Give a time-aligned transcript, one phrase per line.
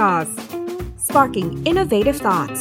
[0.00, 0.30] Jaws
[1.06, 2.60] sparking innovative thoughts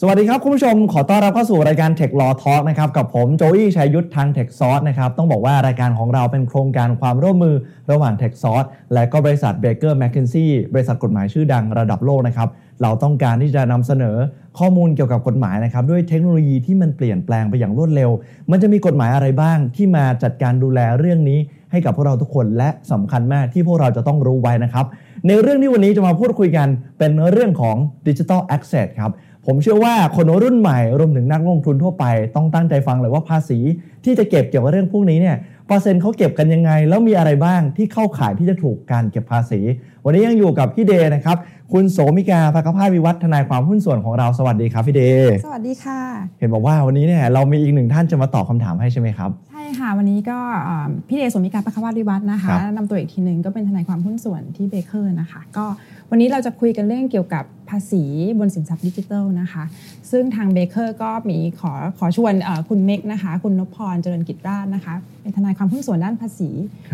[0.00, 7.56] สวัสดีครับ คุณผู้ชมขอต้อนรับเข้าสู่รายการ Tech Law Talk นะครับกับผมโจอี้ชัยยุทธทาง Tech s o u r c e นะครับต้องบอกว่ารายการของเราเป็นโครงการความร่วมมือ
[7.90, 12.48] ระหว่าง Tech s o u r c e และก็บริษัท Baker McKinsey บริษัทกฎหมายชื่อดังระดับโลกนะครับ
[12.82, 14.16] เราต้องการที่จะนำเสนอ
[14.58, 18.10] ข้อมูลเกี่ยวกับกฎหมายนะครับด้วยเทคโนโลยีที่มันเปลี่ยนแปลงไปอย่างรวดเร็ว
[18.50, 21.40] มันจะมีกฎหมายอะไรบ้างที่มาจัดการดูแลเรื่องนี้
[21.70, 24.86] ให้กับพวกเราทุกคนและสำคัญมากที่พวกเราจะต้องรู้ไว้นะครับ
[25.26, 26.68] ในเรื่องที่วันนี้จะมาพูดคุยกัน
[26.98, 29.12] เป็นเรื่องของ Digital Access ครับ
[29.46, 32.04] ผมเชื่อว่าคนรุ่นใหม่รวมถึงนักลงทุนทั่วไป
[32.36, 33.58] ต้องตั้งใจฟังเลยว่าภาษี
[34.04, 35.36] ที่จะเก็บเกี่ยวกับเรื่องพวกนี้เนี่ย
[35.66, 39.60] เปอร์เซ็นต์เขาเก็บกันยังไง แล้วมีอะไรบ้างที่เข้าข่ายที่จะถูกการเก็บภาษี
[40.04, 41.36] วันนี้ยังอยู่กับพี่เดนะครับ
[41.72, 45.02] คุณโสมิกาภคภาพวิวัฒนายความหุ้นส่วนของเราสวัสดีครับพี่เด
[45.44, 46.00] สวัสดีค่ะ
[46.38, 49.47] เห็นบอกว่าวันนี้เนี่ยเรามีอีกหนึ่งท่านจะมาตอบคำถามให้ใช่ไหมครับใช่
[49.80, 50.38] ค่ะวันนี้ก็
[51.08, 55.66] พี่เดสมิกาปะควาวิวัฒน์นะคะแนะนำตัวอีกทีหนึ่งก็เป็นทนายความหุ้นส่วนที่ Baker นะคะ ก็
[56.10, 58.04] วันนี้เราจะคุยกันเรื่องเกี่ยวกับภาษี
[58.38, 59.64] บนสินทรัพย์ดิจิทัลนะคะ
[60.10, 62.34] ซึ่งทาง Baker ก็มีขอขอชวน
[62.68, 66.50] คุณเมกนะคะ คุณนพพรเจริญกิจราชนะคะ เป็นทนายความหุ้นส่วนด้านภาษี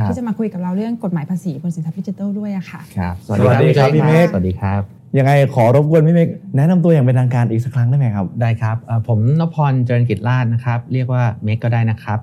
[0.06, 8.77] ที่จะมาคุยกับเราเรื่องกฎหมายภาษีบนสินทรัพย์ดิจิทัลด้วยอะค่ะครับสวัสดีครับพี่เมกสวัสดีครับ ยังไงขอรบกวนพี่เมกแนะนำตัวอย่างเป็นทางการอีกสักครั้งได้ไหมครับ ได้ครับ
[9.09, 12.19] ผมนพพรเจริญกิจราชนะครับ เรียกว่าเมกก็ได้นะครับ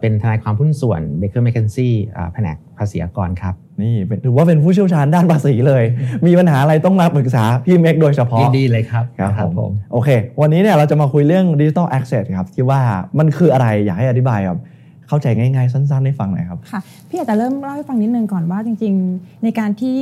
[0.00, 1.94] เป็นทนายความหุ้นส่วน Baker McKenzie
[2.32, 3.94] แผนกภาษีอากรครับ นี่
[4.24, 5.84] ถือว่าเป็นผู้เชี่ยวชาญด้านภาษีเลย
[6.26, 10.08] มีปัญหาอะไรต้องมาปรึกษาพี่เมกโดยเฉพาะยินดีเลยครับครับผมโอเค
[10.40, 12.80] วันนี้เนี่ยเราจะมาคุยเรื่อง digital asset ครับที่ว่า
[13.18, 14.58] มันคืออะไรอยากให้อธิบายครับ
[15.08, 19.96] เข้าใจง่ายๆ สั้นๆให้ฟังหน่อยครับค่ะพี่อาจจะเริ่มเล่าให้ฟังนิดนึงก่อนว่าจริง ๆ ในการที่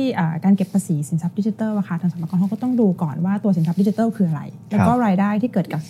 [0.45, 5.83] การเก็บภาษีสินทรัพย์ดิจิทัลอะค่ะทางสำนักงานเขาก็ต้องดูก่อนว่าตัวสินทรัพย์ดิจิทัลคืออะไร แล้วก็รายได้ที่เกิดกับ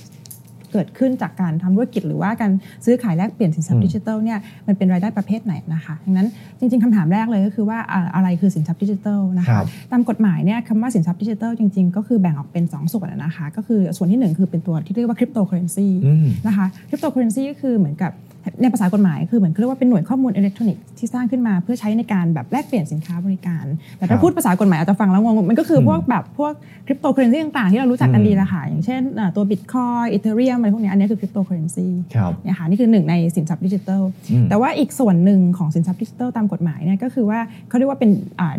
[0.74, 2.52] เกิดขึ้นจากการทำธุรกิจหรือว่าการ
[2.86, 6.28] ซื้อขายแลกเปลี่ยนสินทรัพย์ดิจิทัลเนี่ยมันเป็นรายได้ประเภทไหนนะคะดังนั้น
[6.60, 7.78] จริง ๆคำถามแรกเลยก็คือว่า
[8.16, 9.60] อะไรคือสินทรัพย์ดิจิทัลนะคะ
[9.92, 15.88] ตามกฎหมายเนี่ยคำว่าสินทรัพย์ดิจิทัลจริง ๆ ก็คือแบ่งออกเป็น 2 ส่วนนะคะ ก็คือส่วนที่ 1 คือเป็นตัวที่เรียกว่าคริปโตเคอเรนซี
[16.48, 18.12] นะคะคริปโตเคอเรนซีก็คือเหมือนกับ
[18.62, 23.66] ในภาษากฎหมายคือเหมือนเรียกว่าเป็นหน่วยข้อมูลอิเล็กทรอนิกส์ที่สร้างขึ้นมาเพื่อใช้ในการแบบแลกเปลี่ยนสินค้าบริการ
[23.98, 26.54] แต่ถ้าพูดภาษากฎหมายอาจจะฟังแล้วงงมันก็คือพวกแบบพวก
[26.86, 29.02] คริปโตเคอเรนซีต่างๆ ที่เรารู้จักกันดีละค่ะอย่างเช่น
[29.36, 31.88] ตัวบิตคอยน์ Ethereum อะไรพวกนี้อันนี้คือคริปโตเคอเรนซี
[32.44, 34.04] เนี่ยค่ะนี่คือหนึ่งในสินทรัพย์ดิจิทัล
[34.50, 38.10] แต่ว่าอีกส่วนหนึ่งของสินทรัพย์ดิจิทัลตามกฎหมายเนี่ยก็คือว่าเขาเรียกว่าเป็น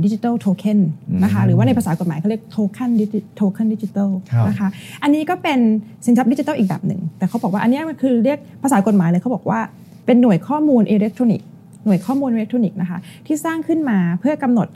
[0.05, 0.79] digital token
[1.23, 2.91] นะคะหรือว่าในภาษากฎหมายเขาเรียกโทเค็น
[3.37, 4.11] โทเค็นดิจิทัล
[4.49, 4.69] นะคะ
[5.03, 5.59] อันนี้ก็เป็น
[6.07, 9.61] สินทรัพย์ดิจิทัลอีกแบบหนึ่งแต่เขาบอกว่าอันนี้มันคือเรียกภาษากฎหมายเลยเขาบอกว่า
[10.09, 11.49] เป็นหน่วยข้อมูลอิเล็กทรอนิกส์
[11.85, 14.69] หน่วยข้อมูลอิเล็กทรอนิกส์นะคะที่สร้างขึ้นมาเพื่อกำหนด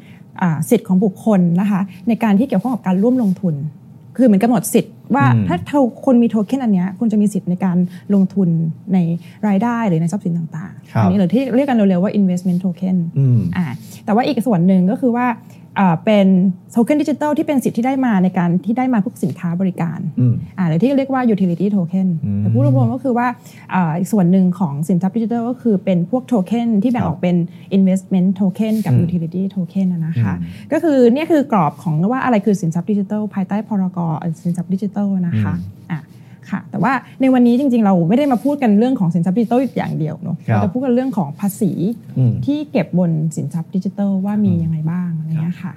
[0.70, 3.54] สิทธิ์ของบุคคลนะคะในการที่เกี่ยวข้องกับการร่วมลงทุน
[4.16, 7.76] คือเหมือนกำหนดสิทธิ์ว่าถ้าเธอคนมีโทเค็นอันนี้คุณจะมีสิทธิ์ในการ
[8.15, 8.48] ลงทุน
[8.92, 8.98] ใน
[9.48, 12.97] รายได้หรือในทรัพย์สินต่างๆอันนี้หรือที่เรียกกันเร็วๆว่า investment token
[13.56, 13.65] อ่า
[14.04, 15.26] แต่ว่าอีกส่วนหนึ่งก็คือว่า
[16.05, 16.27] เป็น
[16.72, 19.99] โทเค็นดิจิตอลที่เป็นสิทธิ์ที่ได้มาในการที่ได้มาพวกสินค้าบริการ
[20.59, 23.27] อ่าหรือที่เรียกว่า utility token แต่พูดรวมๆก็คือว่า
[23.99, 27.37] อีกส่วนหนึ่งของสินทรัพย์ดิจิทัลก็คือเป็นพวกโทเค็นที่แบ่งออกเป็น
[27.77, 30.34] investment token กับ utility token นะคะ
[30.72, 33.99] ก็คือเนี่ยคือกรอบของว่าอะไรคือสินทรัพย์ดิจิทัลภายใต้พรก
[34.44, 35.54] สินทรัพย์ดิจิทัลนะคะ
[35.91, 36.00] อะ
[36.50, 41.72] ค่ะ แต่ว่าในวันนี้จริงๆ เราไม่ได้มาพูดกันเรื่องของสินทรัพย์ดิจิทัลอย่างเดียวเนาะเราจะพูดกันเรื่องของภาษี
[42.47, 45.72] ที่เก็บบนสินทรัพย์ดิจิทัลว่ามียังไงบ้างอะไรเงี้ยค่ะ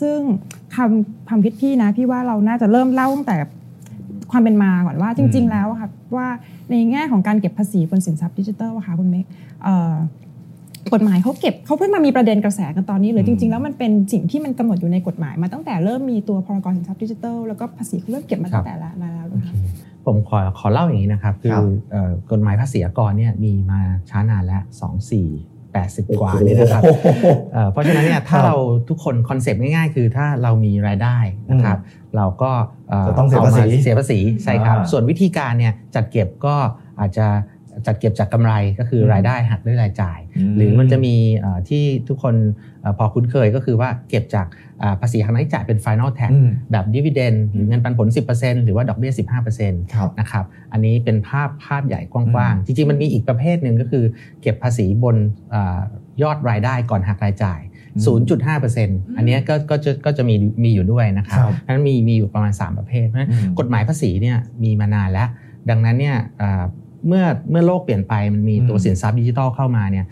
[0.00, 0.18] ซึ่ง
[0.74, 3.36] คำความคิดพี่นะพี่ว่าเราน่าจะเริ่มเล่าตั้งแต่
[4.30, 6.26] ความเป็นมาก่อนว่าจริง ๆ แล้วค่ะว่า
[6.70, 9.26] ในแง่ของการเก็บภาษีบนสินทรัพย์ดิจิทัลค่ะคุณเมก
[10.94, 19.54] กฎหมายเขาเก็บเขาเพิ่งมามีประเด็นกระแสกันตอนนี้เลยจริง ๆ แล้วมันเป็นสิ่งที่มันกำหนดอยู่ในกฎหมายมาตั้งแต่เริ่มมีตัวพรกสินทรัพย์ดิจิทัลแล้วก็ภาษีเขาเริ่มเก็บมาตั้งแต่ละแล้วนะคะ
[20.06, 21.56] ผมขอขอเล่าอย่างนี้นะครับ คือ
[22.30, 25.28] กฎหมายภาษีอากรเนี่ยมีมาช้านานแล้วสองสี่
[25.74, 26.82] 80กว่าเนี่ยนะครับ
[27.72, 28.54] เพราะฉะนั้นเนี่ยถ้าเรา
[28.88, 31.16] ทุกคนคอนเซปต์ง่ายๆ คือถ้าเรามีรายได้
[31.50, 31.78] นะครับ
[32.16, 32.52] เราก็
[33.18, 36.54] ต้องเสียภาษีเสียภาษีใช่ครับ ส่วนวิธีการเนี่ยจัดเก็บก็
[37.00, 37.26] อาจจะ
[37.86, 40.18] จัดเก็บจากกำไรก็คือรายได้หักด้วยรายจ่าย
[40.56, 41.14] หรือมันจะมี
[41.68, 42.34] ที่ทุกคน
[42.98, 44.46] พอคุ้นเคยก็คือว่าเก็บจาก
[45.00, 46.32] ภาษีหักรายจ่ายเป็น final tax
[46.72, 54.04] แบบดิว i เดนหรือเงินปันผล 10%หรือว่าดอกเบี้ย 15%นะครับอันนี้เป็นภาพภาพใหญ่กว้างๆ จริงๆ มันมีอีกประเภทหนึ่งก็คือ
[54.42, 55.16] เก็บภาษีบน
[56.22, 57.60] ยอดรายได้ก่อนหักรายจ่าย
[58.38, 60.34] 0.5%อันนี้ก็ก็จะก็จะมี
[60.64, 63.28] มีอยู่ด้วยนะครับนั้นมีมีอยู่ประมาณ 3 ประเภทนะ
[63.58, 65.28] กฎหมายภาษีเนี่ยมีมานานแล้ว
[65.70, 66.16] ดังนั้นเนี่ย
[67.06, 70.06] เมื่อเมื่อโลกเปลี่ยนไปมันมีตัวสินทรัพย์ดิจิทัลเข้ามาเนี่ย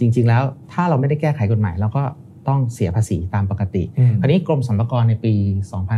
[0.00, 0.42] จริง ๆ แล้ว
[0.72, 2.02] ถ้าเราไม่ได้แก้ไขกฎหมายเราก็
[2.48, 3.82] ต้องเสียภาษีตามปกติ
[4.20, 5.34] คราวนี้กรมสรรพากรในปี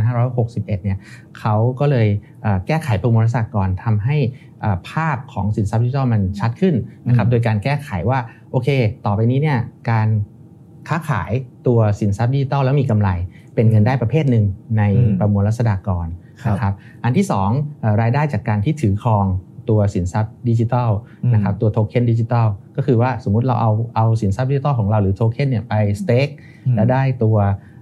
[0.05, 0.97] 2561 เนี่ย
[1.39, 2.07] เขาก็เลย
[2.67, 4.17] แก้ไขประมวลศาสตร์ก่อนทำให้
[4.63, 6.75] อ่าภาพของสินทรัพย์ดิจิทัลมันชัดขึ้น
[7.07, 8.19] นะครับอืมโดยการแก้ไขว่า
[8.51, 8.69] โอเค
[9.05, 9.59] ต่อไปนี้เนี่ย
[9.89, 10.07] การ
[10.89, 11.31] ค้าขาย
[11.67, 13.09] ตัวสินทรัพย์ดิจิทัลแล้วมีกำไร
[13.55, 14.45] เป็นเงินได้ประเภทหนึ่ง
[14.77, 16.07] ในอืมประมวลรัษฎากร
[16.43, 16.73] ครับนะครับ
[17.03, 17.49] อันที่สอง
[17.81, 19.25] เอ่อรายได้จากการที่ถือครอง
[19.69, 20.89] ตัวสินทรัพย์ดิจิทัล
[21.23, 22.47] อืมนะครับตัวโทเค็นดิจิทัล
[22.77, 26.27] ก็คือว่าสมมุติเราเอาเอาสินทรัพย์ดิจิทัลของเราหรือโทเค็นเนี่ยไปสเต็ก
[26.65, 27.37] อืมแล้วได้ตัว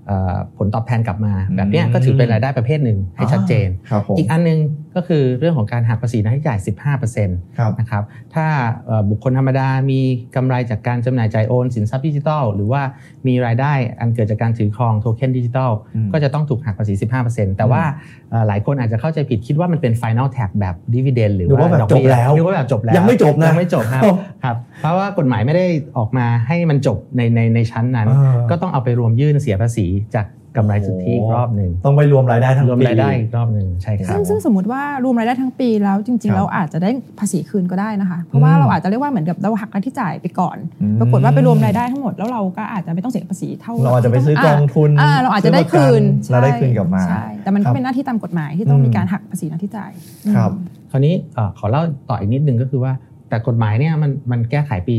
[0.07, 4.59] เอ่อผลตอบแทนกลับมาอืมแบบเนี้ยก็ถือเป็นรายได้ประเภทหนึ่งให้ชัดเจนครับผมอีกอันหนึง
[4.95, 6.59] ก็คือเรื่องของการหักภาษีหน้าที่จ่าย
[7.07, 8.03] 15%ครับนะครับ
[8.35, 8.45] ถ้า
[8.85, 9.99] เอ่อบุคคลธรรมดามี
[10.35, 12.81] กำไรจากการจำหน่ายจ่ายโอน สินทรัพย์ดิจิทัล หรือว่า
[13.27, 16.93] มีรายได้อันเกิดจากการถือครองโทเค็นดิจิทัลอืมก็จะต้องถูกหักภาษี
[17.25, 17.83] 15%แต่ว่า
[18.29, 25.65] เอ่อหลายคนอาจจะเข้าใจผิดคิดว่ามันเป็น Final Tax แบบ Dividend หรือนึกว่าว่าแบบดอกเบี้ยจบแล้วนึกว่าแบบจบแล้ว ยังไม่จบนะยังไม่จบครับครับครับเพราะว่ากฎหมายไม่ได้
[25.97, 30.25] ออกมาให้มันจบในในในชั้นนั้นอ่าก็ต้องเอาไปรวมยื่นเสียภาษีจาก
[30.57, 36.89] กำไรสุทธิอีกรอบหนึ่งต้องไปรวมรายได้ทั้งรวมปีรายได้อีกรอบหนึ่งใช่ครัซึ่บงซึ่งสมมติว่ารวมรายได้ทั้งปีแล้วจริงครับๆเราอาจจะได้
[37.19, 49.91] ภาษีคืนก็ได้นะคะ เพราะว่าอืมเราอาจจะเรียกว่าเหมือนกับเราหักค่าที่จ่ายไปก่อนอืมปรากฏว่าไปรวมรายได้ทั้งหมดแล้วเราก็อาจจะไม่ต้องเสียภาษีเท่าเราอาจจะไปซื้อกองทุนอ่าเราอาจจะได้คืนซื้อประกันแล้วได้คืนกลับมาใช่แต่มันครัก็บเป็นหน้าที่ตามกฎหมายที่ต้องอืมมีการหักภาษีหน้าที่จ่าย
[50.35, 52.93] ครับอืมคราวนี้เอ่อขอเล่าต่ออีกนิดนึงก็คือว่า
[53.33, 54.95] แต่กฎหมายเนี่ยมันมันแก้ไขปี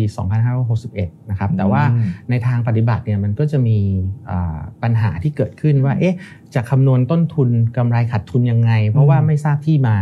[0.62, 3.78] 2561 นะครับ แต่ว่าอืมในทางปฏิบัติเนี่ยมันก็จะมี
[4.30, 6.16] อ่าปัญหาที่เกิดขึ้นว่าเอ๊ะ
[6.54, 9.96] จะคำนวณต้นทุนกำไรขาดทุนยังไง เพราะว่าไม่ทราบที่มา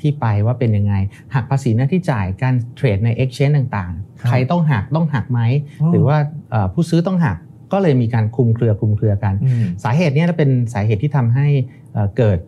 [0.00, 0.94] ที่ไปว่าเป็นยังไง
[1.34, 5.40] หักภาษีหน้าที่จ่ายการเทรดใน Exchange ต่างครับๆใครต้องหักต้องหักไหม
[5.80, 6.16] อ๋อหรือว่า
[6.50, 7.36] เอ่อผู้ซื้อต้องหัก
[7.72, 11.46] ก็เลยมีการคลุมเครือคลุมเครือกันอืมสาเหตุเนี้เป็นสาเหตุที่ทำให้
[11.92, 12.38] เอ่อเกิด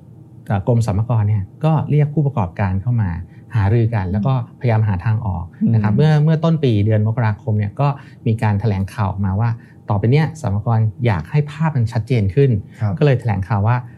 [0.47, 3.11] เอ่อกรมสรรพากรเนี่ยก็เรียกผู้ประกอบการเข้ามา
[3.57, 7.89] หารือกัน แล้วก็พยายามหาทางออกนะครับอืมเมื่อเมื่อต้นปีเดือนมกราคมเนี่ยก็
[8.27, 9.51] มีการแถลงข่าวออกมาว่า
[9.89, 12.51] ต่อไปเนี้ยสรรพากรอยากให้ภาพมันชัดเจนขึ้น
[12.81, 13.98] ครับก็เลยแถลงข่าวว่าเอ่อ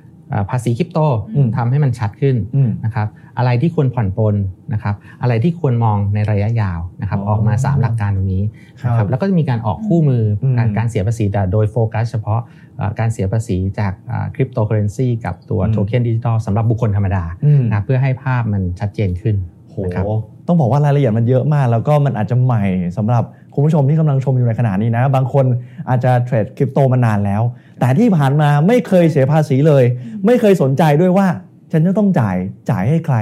[0.51, 0.99] ภาษีคริปโต
[1.35, 4.35] อืมทำให้มันชัดขึ้นอืมนะครับอะไรที่ควรผ่อนปลน
[4.73, 8.45] นะครับอะไรที่ควรมองในระยะยาวนะครับอ๋อออกมา 3 หลักการตรงนี้
[8.81, 12.41] ครับนะครับแล้วก็จะมีการออกคู่มืออมการการเสียภาษีแต่โดยโฟกัสเฉพาะ
[12.77, 13.93] เอ่อการเสียภาษีจาก
[14.35, 19.37] คริปโตเคอเรนซีกับตัวอืมโทเค็นดิจิตอลสำหรับบุคคลธรรมดาอืมนะครับเพื่อให้ภาพมันชัดเจนขึ้น
[19.71, 20.05] โหนะครับ
[20.47, 22.65] ต้องบอกว่ารายละเอียดมันเยอะมาก แล้วก็มันอาจจะใหม่
[22.97, 23.25] สำหรับ
[23.55, 25.45] คุณผู้ชมที่กำลังชมอยู่ในขณะนี้นะ บางคน
[25.89, 27.43] อาจจะเทรดคริปโตมานานแล้ว
[27.81, 29.85] แต่ที่ผ่านมาไม่เคยเสียภาษีเลย
[30.27, 31.27] ไม่เคยสนใจด้วยว่า
[31.73, 32.37] ฉันจะต้องจ่าย
[32.71, 33.17] จ่ายให้ใคร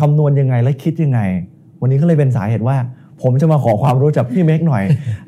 [0.00, 1.20] คำนวณยังไงและคิดยังไง
[1.80, 2.76] วันนี้ก็เลยเป็นสาเหตุว่า
[3.22, 4.82] ผมจะมาขอความรู้จากพี่เมกหน่อย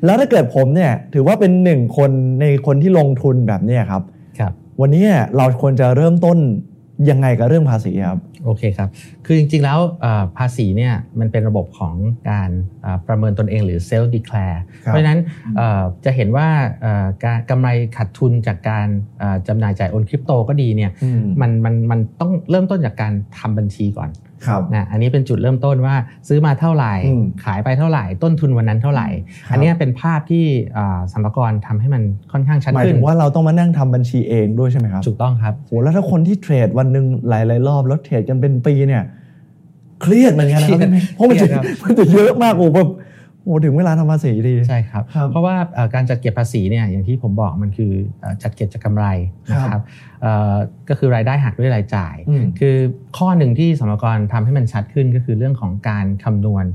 [0.05, 2.11] แล้วถ้าเกิดผมเนี่ยถือว่าเป็นหนึ่งคน
[2.41, 4.01] ในคนที่ลงทุนแบบเนี้ยครับ
[4.39, 4.51] ครับ
[4.81, 5.03] วันนี้
[5.37, 6.37] เราควรจะเริ่มต้น
[7.09, 8.89] ยังไงกับเรื่องภาษีครับโอเคครับ
[9.25, 11.95] คือจริงๆแล้วเอ่อภาษีเนี่ยมันเป็นระบบของ
[12.29, 12.49] การ
[12.81, 15.19] เอ่อประเมินตนเองหรือ self declare ครับเพราะฉะนั้น
[15.57, 16.47] เอ่อจะเห็นว่า
[16.81, 18.87] เอ่อการกำไรขาดทุนจากการ
[19.19, 24.32] เอ่อจำหน่ายจ่ายโอนคริปโตก็ดีเนี่ยอืมมันมันมันต้องเริ่มต้นจากการทำบัญชีก่อนครับ
[24.75, 25.95] นะอันนี้เป็นจุดเริ่มต้นว่า
[26.27, 29.07] ซื้อมาเท่าไหร่อืมขายไปเท่าไหร่ ต้นทุนวันนั้นเท่าไหร่
[29.47, 30.45] ครับอันเนี้ยเป็นภาพที่
[30.77, 39.03] อ่าสัมภากรทำให้มันค่อนข้างชัดหมายขึ้นถึงว่าเราต้องมานั่งทำบัญชีเองด้วยใช่ไหมครับถูกต้องครับโหแล้วถ้าคนที่เทรดวันหนึ่งหลายๆรอบแล้วเทรดกันเป็นปีเนี่ย
[40.01, 42.89] เครียดเหมือนกันนะครับเครียดเพราะมันจะเครียดครับมันจะเยอะมากโอ้แบบ
[43.43, 49.05] โอ้ถึงเวลาทำภาษีดีใช่ครับครับเพราะว่าเอ่อการจัดเก็บภาษีเนี่ยอย่างที่ผมบอกมันคือเอ่อจัดเก็บจากกำไร
[49.51, 49.83] นะคครัรับบ
[50.21, 50.53] เอ่อ
[50.89, 52.75] ก็คือรายได้หักด้วยรายจ่ายอืมคือ
[53.17, 56.65] ข้อหนึ่งที่สมรกรทำให้มันชัดขึ้นก็คือเรื่องของการคำนวณ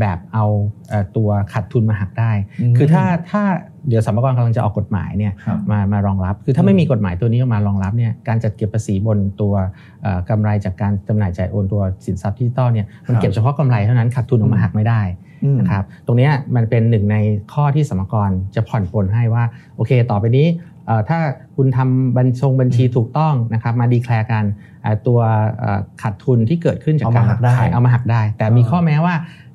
[0.00, 0.44] แบบเอา
[0.88, 3.42] เอ่อตัวขาดทุนมาหักได้อืมคือถ้าถ้า
[3.88, 9.54] เดี๋ยวสมรกรกำลังจะออกกฎหมายเนี่ยครับมามารองรับ คือถ้าไม่มีกฎหมายตัวนี้ออกมารองรับเนี่ยการจัดเก็บภาษีบนตัว
[10.02, 17.16] เอ่อกำไรจากการจำหน่ายจ่ายโอนตัวสินทรัพย์ดิจิตอลเนี่ยมันครับเก็บเฉพาะกำไรเท่านั้นขาดทุนออกมาหักไม่ได้อืม นะครับตรงเนี้ยมันเป็นหนึ่งใน
[17.52, 19.44] ข้อที่สมกรจะผ่อนปลนให้ว่า
[19.76, 20.46] โอเค ต่อไปนี้
[20.86, 21.18] เอ่อถ้า
[21.56, 24.44] คุณทำบัญชงบัญชีถูกต้องนะครับมาดีแคลร์กัน
[24.82, 25.20] เอ่อตัว
[25.58, 29.14] เอ่อขาดทุนที่เกิดขึ้นจากเอากามารหักได้ขายเอามาหักได้ แต่มีอ่าข้อแม้ว่า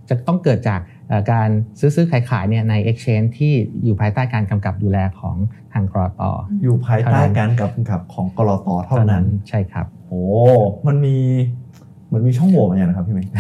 [0.10, 1.50] จะต้องเกิดจากเอ่อการ
[1.80, 5.36] ซื้อซื้อขายขายเนี่ยใน Exchange ที่อยู่ภายใต้การกำกับดูแลของ
[5.74, 6.22] ทางกรอต
[6.64, 10.24] อยู่ภายใต้เท่านั้นการกับกับของกรตเท่านั้นใช่ครับโอ้
[10.88, 11.18] มันมี
[12.08, 13.32] เหมือนมีช่องโหว่เหมือนกันนะครับพี่เมย์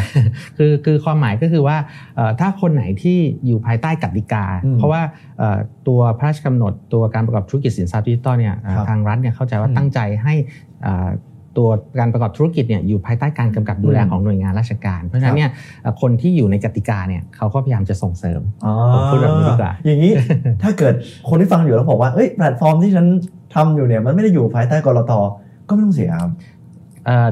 [0.57, 1.77] คือคือความหมายก็คือว่า
[2.15, 5.01] เอ่อถ้าคนไหนที่อยู่ภายใต้กติกาอืมเพราะว่า
[5.37, 5.57] เอ่อ
[5.87, 10.33] ตัวพระราชกำหนดตัวการประกอบธุรกิจสินทรัพย์ดิจิตอลเนี่ยเอ่อครับทางรัฐเนี่ยเข้าใจว่าอืมตั้งใจให้
[10.83, 11.09] เอ่อ
[11.57, 11.69] ตัว
[11.99, 15.49] การประกอบธุรกิจเนี่ยอยู่ภายใต้การกำกับดูแลอืมของหน่วยงานราชการ เพราะฉะนั้นเนี่ย
[15.81, 18.41] เอ่อคนที่อยู่ในกติกาเนี่ยเขาก็พยายามจะส่งเสริม
[18.93, 20.13] ผมพูดแบบนี้ดีกว่าอย่างนี้
[20.63, 20.93] ถ้าเกิด
[21.29, 23.05] คนที่ฟังอยู่แล้วบอกว่าเอ้ยแพลตฟอร์มที่ฉัน
[23.55, 25.13] ทำอยู่เนี่ยมันไม่ได้อยู่ภายใต้ก.ล.ต.
[25.67, 26.54] ก็ไม่ต้องเสียครับเอ่อ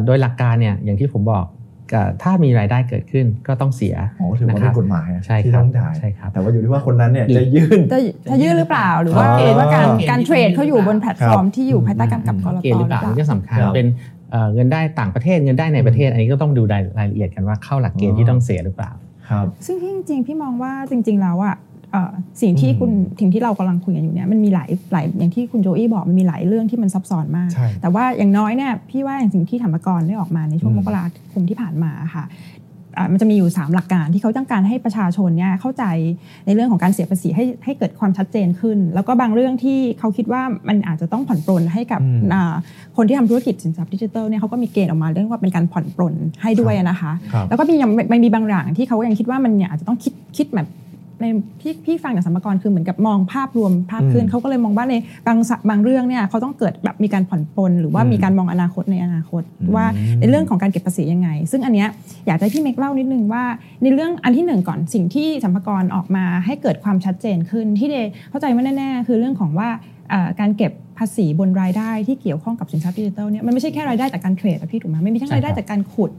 [0.05, 1.45] โดยหลักการเนี่ยอย่างที่ผมบอก
[1.91, 7.97] เอ่อถ้ามีรายได้เกิดขึ้นก็ต้องเสียอ๋อถือว่านะครัเป็บนกฎหมายใช่ที่ครับต้องจ่ายใช่ครับแต่ว่าอยู่ที่ว่าคนนั้นเนี่ยจะยื่นจะ
[8.29, 12.57] จะยื่นหรือเปล่าหรือว่าอ๋อเกณฑ์ว่าการเกณฑ์การที่เทรดเขาอยู่บนแพลตฟอร์มที่อยู่ภายใต้การกำกับก.ล.ต.
[12.61, 13.87] เกตณฑ์หรือเปล่าหรือเปล่านี่ก็สำคัญครับเป็น
[14.31, 18.91] เอ่อเงินได้ต่างประเทศเงินได้ในประเทศ อันนี้ก็ต้องดูรายรายละเอียดกันว่าเข้าหลักเกณฑ์ที่ต้องเสียหรือเปล่า
[19.29, 21.62] ครับซึ่งที่จริงๆพี่มองว่าจริง ๆ แล้วอะเอ่อ
[22.41, 32.25] สิ่งที่คุณสิ่งที่เรากำลังคุยกันอยู่เนี่ยมันมีหลายหลายอย่างที่คุณโจอี้บอกมันมีหลายเรื่องที่มันซับซ้อนมากใช่แต่ว่าอย่างน้อยเนี่ยพี่ว่าอย่างสิ่งที่สรรพากรได้ออกมาในช่วงอืมมกราคมที่ผ่านมาค่ะ
[32.97, 35.83] อะมันจะมีอยู่ 3 หลักการที่เขาต้องการให้ประชาชนเนี่ยเข้าใจ
[36.45, 42.53] ในเรื่องของการเสียภาษีให้ให้เกิดความชัดเจนขึ้น แล้วก็บางเรื่องที่เขาคิดว่ามันอาจจะต้องผ่อนปรนให้กับอืมอ่า
[42.97, 50.67] คนที่ทำธุรกิจสินทรัพย์ดิจิทัลเนี่ยเขาก็มีเกณฑ์ออกมาเรื่องว่าเป็นการผ่อนปรนให้ด้วยนะคะครับแล้วก็มียังมันมีบางอย่างที่เขายังคิดว่ามันเนี่ยอาจจะต้องคิดคิดแบบ
[51.23, 51.27] ใน
[51.61, 54.95] ที่พี่ฟังจากสัมภาระคือเหมือนกับมองภาพรวมภาพขึ้นอืมเขาก็เลยมองว่าใน
[55.27, 59.85] บางสะบางเรื่องเนี่ยเขาต้องเกิดแบบมีการผ่อนปลนหรือว่าอืมมีการมองอนาคตในอนาคตอืมว่า
[60.19, 61.89] ในเรื่องของการเก็บภาษียังไง ซึ่งอันเนี้ย
[62.27, 63.43] อยากจะให้พี่เมกเล่านิดนึงว่า
[63.83, 69.69] ในเรื่องอันที่หนึ่งก่อนสิ่งที่สัมภาระออกมาให้เกิดความชัดเจนขึ้นที่เดย์เข้าใจว่าแน่ๆ คือเรื่องของว่า
[70.09, 76.11] เอ่อการเก็บภาษีบนรายได้ที่เกี่ยวข้องกับสินทรัพย์ดิจิทัลเนี่ยมันไม่ใช่แค่รายได้จากการเทรดอะพี่ถูกไหมมันมีทั้งใช่รายได้ครับจากการขุด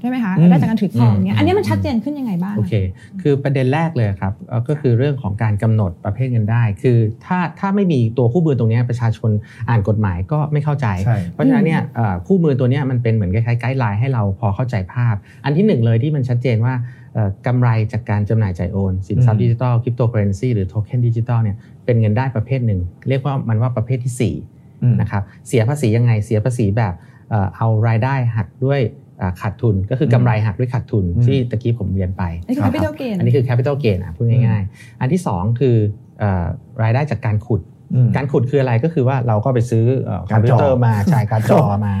[0.00, 2.74] ใช่ไหมคะอืมรายได้จากการถือครองเนี่ยอืมอันนี้มันชัดเจนขึ้นยังไงบ้างโอเค
[3.22, 9.30] คือประเด็นแรกเลยครับเอ่อก็คือเรื่องของการกำหนดประเภทเงินได้ คือถ้าถ้าไม่มีตัวคู่มือตรงเนี้ยประชาชน
[9.68, 15.14] อ่านกฎหมายก็ไม่เข้าใจใช่เพราะฉะนั้นเนี่ยเอ่อคู่มือตัวเนี้ยมันเป็นเหมือนคล้ายๆ guideline ให้เราพอเข้าใจภาพ
[15.44, 16.74] อันที่หนึ่งเลยที่มันชัดเจนว่า
[17.14, 24.34] เอ่อกำไรจากการจำหน่ายจ่ายโอน สินทรัพย์อืมดิจิทัลคริปโตเคอเรนซีหรือโทเค็นดิจิทัลเนี่ยเป็นเงินได้ประเภทหนึ่ง เรียกว่ามันว่าประเภทที่สี่
[24.82, 26.94] อืมนะครับเสียภาษียังไงเสียภาษีแบบ
[27.30, 29.07] เอ่อเอารายได้หักด้วยเอ่อ
[29.40, 35.76] ขาดทุนก็คืออกำไรหักด้วยขาดทุนอืมที่ตะกี้ผมเรียนไปนี่คือรับ capital gain อันนี้คือ capital gain อะพูดง่ายๆ อันที่ 2 คือ
[36.18, 36.44] เอ่อ
[36.82, 37.62] รายได้จากการขุด
[37.94, 41.94] อืมการขุดคืออะไรก็คือว่าเราก็ไปซื้อเอ่อคกาอรมจอพิวเตอร์มาใช่การดจอมา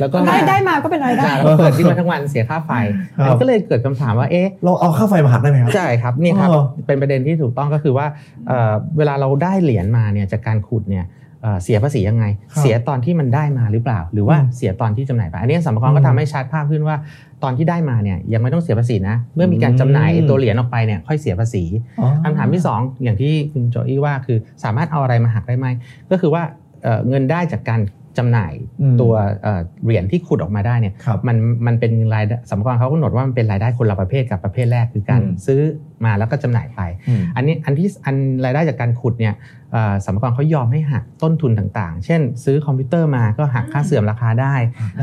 [0.00, 2.70] แล้วก็ได้ได้มาก็เป็นรายได้แล้วก็เปิดที่มาทั้งวันเสียค่าไฟ
[3.16, 8.06] ครับอันนี้ก็เลยเกิดคำถามว่าเอ๊ะเราเอาค่าไฟมาหักได้ไหมครับใช่ครับนี่ครับอ๋อเป็นประเด็นที่ถูกต้องก็คือว่า
[8.46, 11.04] เอ่อเวลาเราได้เหรียญมาเนี่ยจากการขุดเนี่ย
[11.42, 16.96] เอ่อเสียภาษียังไงครับเสียตอนที่มันได้มาหรือเปล่า หรือว่าอืมเสียตอนที่จำหน่ายไป อันนี้สัมภาระก็อืมทำให้ชัดภาพขึ้นว่า
[17.42, 21.64] ตอนที่ได้มาเนี่ยยังไม่ต้องเสียภาษีนะ เมื่อมีการจำหน่ายอืมตัวเหรียญออกไปเนี่ยค่อยเสียภาษี
[22.00, 25.66] อ๋อคำถามที่ 2 อย่างที่คุณโจอี้ว่าคือสามารถเอาอะไรมาหักได้ไหม
[26.10, 26.42] ก็คือว่า
[26.82, 27.80] เอ่อเงินได้จากการ
[28.18, 29.12] จำหน่ายอืมตัว
[29.42, 31.36] เอ่อเหรียญที่ขุดออกมาได้เนี่ยครับมัน
[31.66, 35.60] มันเป็นรายได้สัมภาระเขากำหนดว่ามันเป็นรายได้คนละประเภทกับประเภทแรกคือการอืมซื้อ
[36.04, 39.34] มาแล้วก็จำหน่ายไปอืมอันนี้อันที่อันรายได้จากการขุดเนี่ย
[39.72, 44.54] เอ่อสัมภาระเขายอมให้หักต้นทุนต่างๆ เช่น ซื้อคอมพิวเตอร์มาก็หักค่าเสื่อมราคาได้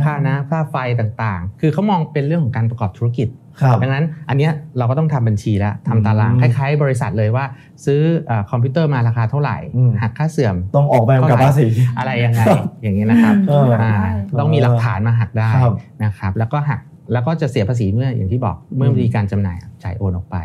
[0.06, 3.47] ค่าน้ำค่าไฟต่างๆ คือเขามองเป็นเรื่องของการประกอบธุรกิจครับ
[3.84, 7.46] ดังนั้นอันเนี้ยเราก็ต้องทำบัญชีแล้วทำตารางอืคมล้ายๆ บริษัทเลยว่า
[7.86, 12.42] ซื้อเอ่อคอมพิวเตอร์มาราคาเท่าไหร่อืมหักค่าเสื่อมต้องออกใบกำกับภาษีอะไรยังไง
[12.84, 14.10] อย่างนี้ยนะครับเอออ่าได้
[14.40, 15.74] ต้องมีหลักฐานมาหักได้ครับ
[16.04, 16.80] นะครับ แล้วก็หัก
[17.14, 20.38] แล้วก็จะเสียภาษีเมื่ออย่างที่บอกเมื่อมีการจำหน่ายจ่ายโอนออกไป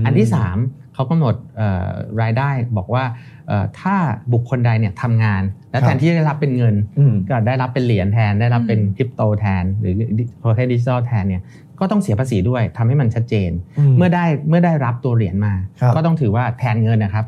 [0.00, 0.28] มอันที่
[0.60, 1.88] 3เขากำหนดเอ่อ
[2.22, 3.04] รายได้บอกว่า
[3.48, 3.94] เอ่อถ้า
[4.32, 9.94] บุคคลใดเนี่ยทำงาน และครับแทนที่จะได้รับเป็นเงินอืมก็ได้รับเป็นเหรียญแทนได้รับเป็นอืมคริปโตแทน หรือ
[10.40, 11.42] โทเค็นดิจิทัลแทนเนี่ย
[11.80, 13.50] ก็ต้องเสียภาษีด้วยทำให้มันชัดเจน
[13.96, 17.26] เมื่อได้เมื่อได้รับตัวเหรียญมาครับก็ต้องถือว่าแทนเงินนะครับ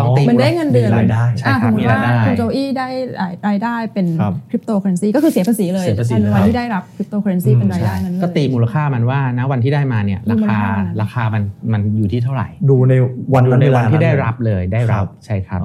[0.00, 2.88] ต้องตีมันได้เงินเดือนมีรายได้ใช่ครับอะสมมมีติรายว่าได้คุณโจอี้ได้
[3.48, 11.42] รายได้เป็นครับคริปโตเคอเรนซีก็คือเสียภาษีเลยเสียภาษีในวันเลยที่ได้รับคริปโตเคอเรนซีเป็นรายได้นั้นเลยก็ตีมูลค่ามันว่าณวันที่ได้มาเนี่ยราคามูลค่ามันราคามัน
[11.72, 12.94] มันอยู่ที่เท่าไหร่ ดูใน
[13.34, 15.60] วันอยู่นั้นในเววัลานที่ได้เลยรับเลยได้ครัรับบใช่ครับ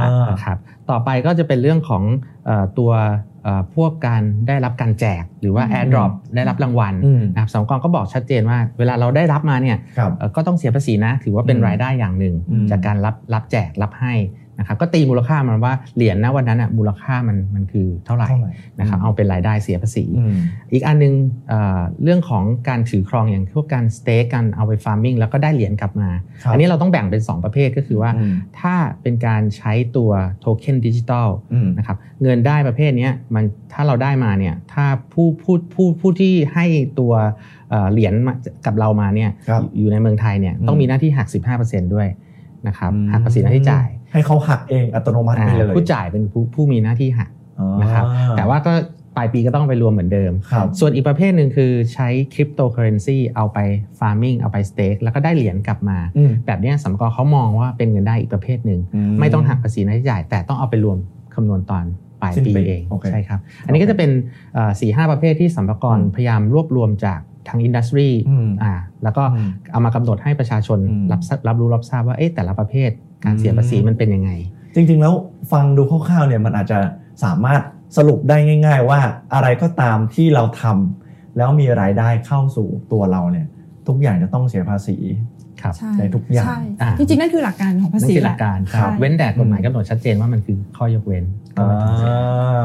[0.00, 0.56] อ่านะครับ
[0.90, 2.02] ต่อไปก็จะเป็นเรื่องของ
[2.46, 3.31] เอ่อตัวเอ่อ
[3.74, 14.14] พวกการได้รับการแจกหรือว่าอืม AirDrop ได้รับรางวัลอืมนะครับสองกองก็บอกชัดเจนว่า เวลาเราได้รับมาเนี่ยครับเอ่อก็ต้องเสียภาษีนะ ถือว่าเป็นอืมรายได้อย่างหนึ่งอืมจากการรับรับแจกรับให้
[14.58, 20.36] นะครับก็ตีมูลค่ามันว่าเหรียญนะวันนั้นอะมูลค่ามันมันคือเท่าไหร่เท่าไหร่นะครับเอาเป็นรายได้เสียภาษีอืม
[20.72, 21.14] อีกอันหนึง
[21.48, 26.08] เอ่อเรื่องของการถือครองอย่างพวกการสเต็กการเอาไปฟาร์มิงแล้วก็ได้เหรียญกลับมา
[26.42, 36.66] ครับอันนี้เราต้องแบ่งเป็น 2 ประเภทก็คือว่าอืมถ้าเป็นการใช้ตัวโทเค็นดิจิตอลอืมนะครับเงินได้ประเภทเนี้ยมันถ้าเราได้มาเนี่ยถ้าผู้ผู้ผู้ผู้ที่ให้
[37.00, 37.12] ตัว
[37.70, 38.34] เอ่อเหรียญมา
[38.66, 41.28] กับเรามาเนี่ยครับอยู่ในเมืองไทยเนี่ยอืมต้องมีหน้าที่หัก
[41.60, 42.08] 15%ด้วย
[42.68, 48.04] นะครับอืมหักภาษีหน้าที่จ่าย ให้เขาหักเองอัตโนมัติไปเลยอ่าผู้จ่ายเป็นผู้ผู้มีหน้าที่หักอ๋อนะครับ
[48.36, 48.72] แต่ว่าก็
[49.16, 53.58] ปลายปีก็ต้องไปรวมเหมือนเดิมครับส่วนอีกประเภทหนึ่งคือใช้คริปโตเคอเรนซีเอาไป
[53.98, 60.98] ฟาร์มิงเอาไปสเต็กแล้วก็ได้เหรียญกลับมาอืมแบบเนี้ยสัมภาระเขามองว่าเป็นเงินได้อีกประเภทหนึ่งอืมไม่ต้องหักภาษีหน้าที่จ่าย แต่ต้องเอาไปรวม
[61.34, 61.84] คำนวณตอน
[62.20, 64.10] ปลายสิ้นปีปีเองโอเคใช่ครับ อันนี้ก็จะเป็น
[64.80, 68.72] สี่ห้าประเภทที่สัมภาระอืมพยายามรวบรวมจาก ทางอินดัสทรีอืมอ่า
[69.02, 72.90] แล้วก็อืมเอามากำหนดให้ประชาชนอืมรับทราบรับรู้รับทราบว่าเอ๊ะแต่ละประเภท
[73.24, 74.30] การเสียภาษีอืมมันเป็นยังไง
[74.74, 75.14] จริง ๆ แล้ว
[75.52, 76.78] ฟังดูคร่าวๆเนี่ยมันอาจจะ
[77.24, 77.60] สามารถ
[77.96, 79.00] สรุปได้ง่าย ๆ ว่า
[79.34, 83.46] อะไรก็ตามที่เราทำแล้วมีรายได้เข้าสู่ตัวเราเนี่ย
[83.88, 84.96] ทุกอย่างจะต้องเสียภาษี
[85.62, 91.24] ครับใช่ในทุกอย่างใช่อ่าจริงๆนั่นคือหลักการของภานั่นษีคือหแหลัละกการใช่เว้นแต่กฎหมายกำหนดชัดเจนว่ามันคือข้อยกเว้น
[91.56, 92.12] ก็อ่ไม่ต้องเสีย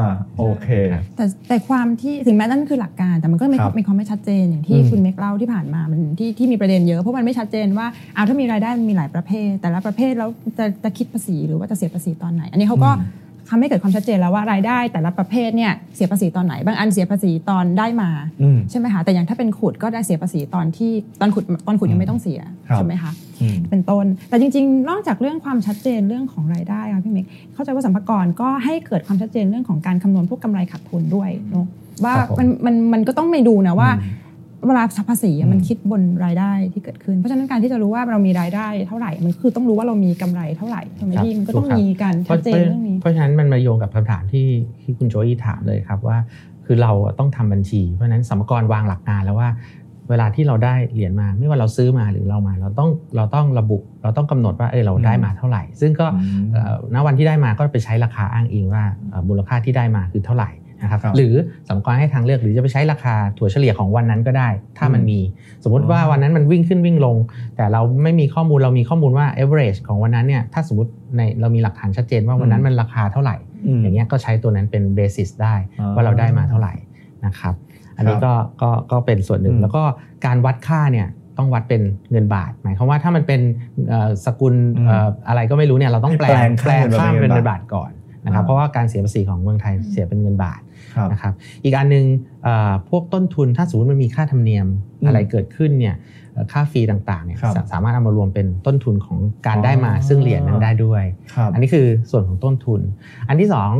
[0.02, 0.04] า
[0.38, 10.28] โอเคครับแต่แต่ความที่ถึงแม้นั่นคือหลักการแต่มันก็มีครับมีความไม่ชัดเจนอย่างที่อืมคุณเมกเล่าที่ผ่านมามันที่ที่มีประเด็นเยอะเพราะมันไม่ชัดเจนว่าเอาถ้ามีรายได้มันมีหลายประเภท แต่ละประเภทแล้ว
[10.58, 18.10] จะจะคิดภาษีหรือว่าจะเสียภาษีตอนไหน อันนี้เขาก็อืม ทำให้เกิดความชัดเจนแล้วว่ารายได้ แต่ละประเภทเนี่ยเสียภาษีตอนไหน บางอันเสียภาษีตอนได้มา
[18.42, 31.66] อืมใช่ไหมคะแต่อย่างถ้าเป็นขุดก็ได้เสียภาษีตอนที่ตอนขุดตอนขุดยังไม่ต้องเสียครับใช่ไหมคะอืมเป็นต้น แต่จริง ๆ นอกจากเรื่องความชัดเจนเรื่องของรายได้ค่ะพี่เมกเข้าใจว่าสัมภากรก็ให้เกิดความชัดเจนเรื่องของการคำนวณพวกกำไรขาดทุนด้วยเนาะ
[32.04, 34.27] ว่าครับผมมันมันมันก็ต้องไปดูนะว่าอืม
[34.66, 44.46] เวลาภาษีอือะมมันคิดบนรายได้ที่เกิดขึ้น เพราะฉะนั้นการที่จะรู้ว่าเรามีรายได้เท่าไหร่มันคือต้องรู้ว่าเรามีกำไรเท่าไหร่ใช่ไหมครับพี่มันก็ต้องถูกครับมีการเพชัราะดเจนเรื่องนี้เพราะฉะนั้นมันมาโยงกับคำถามที่
[44.80, 46.18] ที่คุณโจอี้ถามเลยครับว่า
[46.66, 49.50] คือเราต้องทำบัญชี เพราะฉะนั้นสมกรวางหลักการแล้วว่า
[50.10, 60.50] เวลาที่เราได้เหรียญมา ไม่ว่าเราซื้อมาหรือเรามา เราต้องเราต้องระบุ เราต้องกำหนดว่าเออเราได้มาเท่าไหร่ ซึ่งก็อืมเอ่อณวันที่ได้มาก็ไปใช้ราคาอ้างอิงว่าเอ่อมูลค่าที่ได้มาคือเท่าไหร่
[60.82, 61.34] นะครับครับหรือ
[61.68, 65.20] สมกรให้ทางเลือกหรือจะไปใช้ราคาถั่วเฉลี่ยของวันนั้นก็ได้ ถ้ามันอืมมี
[65.64, 67.16] สมมุติว่าอ๋อวันนั้นมันวิ่งขึ้นวิ่งลง
[67.56, 73.36] แต่เราไม่มีข้อมูลเรามีข้อมูลว่า average ของวันนั้นเนี่ยถ้าสมมติในเรามีหลักฐานชัดเจนว่าวันนั้นมันราคาเท่าไหร่
[73.78, 76.74] มอย่างเงี้ยก็ใช้ตัวนั้นเป็น basis ได้อ่าว่าเราได้มาเท่าไหร่
[77.26, 77.54] นะครับ
[77.96, 78.32] อันนี้ครับก็
[78.62, 79.82] ก็ก็เป็นส่วนหนึ่งอืมแล้วก็
[80.26, 81.06] การวัดค่าเนี่ย
[81.38, 83.40] ต้องวัดเป็นเงินบาท หมายความว่าถ้ามันเป็น
[83.88, 87.90] เอ่อสกุลอืมเอ่ออะไรก็ไม่รู้เนี่ยเราต้องแปลให้งแปลงแปลงค่าค่าเป็เป็นนเงิเงินนบาบาททก่อน
[88.24, 90.60] นะครับอ่าเพราะว่าการเสียภาษีของเมืองไทยเสียเป็นเงินบาท
[90.96, 91.32] ครับนะครับ
[91.64, 92.04] อีกอันหนึง
[92.44, 94.66] เอ่อพวกต้นทุนถ้าสมมติมันมีค่าธรรมเนียม
[95.00, 95.94] อืมอะไรเกิดขึ้นเนี่ย
[96.32, 102.80] เอ่อค่าฟรีต่างๆเนี่ยครับสาสามารถเอามารวมเป็นต้นทุนของการได้มาอ๋อซึ่งเหรียญนั้นได้ด้วยครับอันนี้คือส่วนของต้นทุน
[103.28, 103.72] อันที่สอง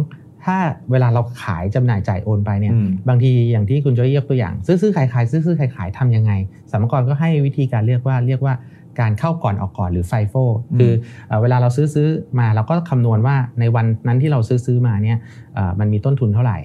[0.44, 0.56] ถ้า
[0.90, 6.32] เวลาเราขายจำหน่ายจ่ายโอนไปเนี่ยอืมบางทีอย่างที่คุณโจยยกตัวอย่าง ซื้อซื้อขายขายซื้อซื้อขายขายทำยังไง
[6.70, 8.54] สมกรก็ให้วิธีการเรียกว่าเรียกว่า
[9.00, 10.34] การเข้าก่อนออกก่อนหรือไฟโฟ
[10.72, 10.92] อืมคือ
[11.28, 15.18] เอ่อเวลาเราซื้อซื้อมาเราก็คำนวณว่าในวันนั้นที่เราซื้อซื้อมาเนี่ย
[15.54, 16.58] เอ่อมันมีต้นทุนเท่าไหร่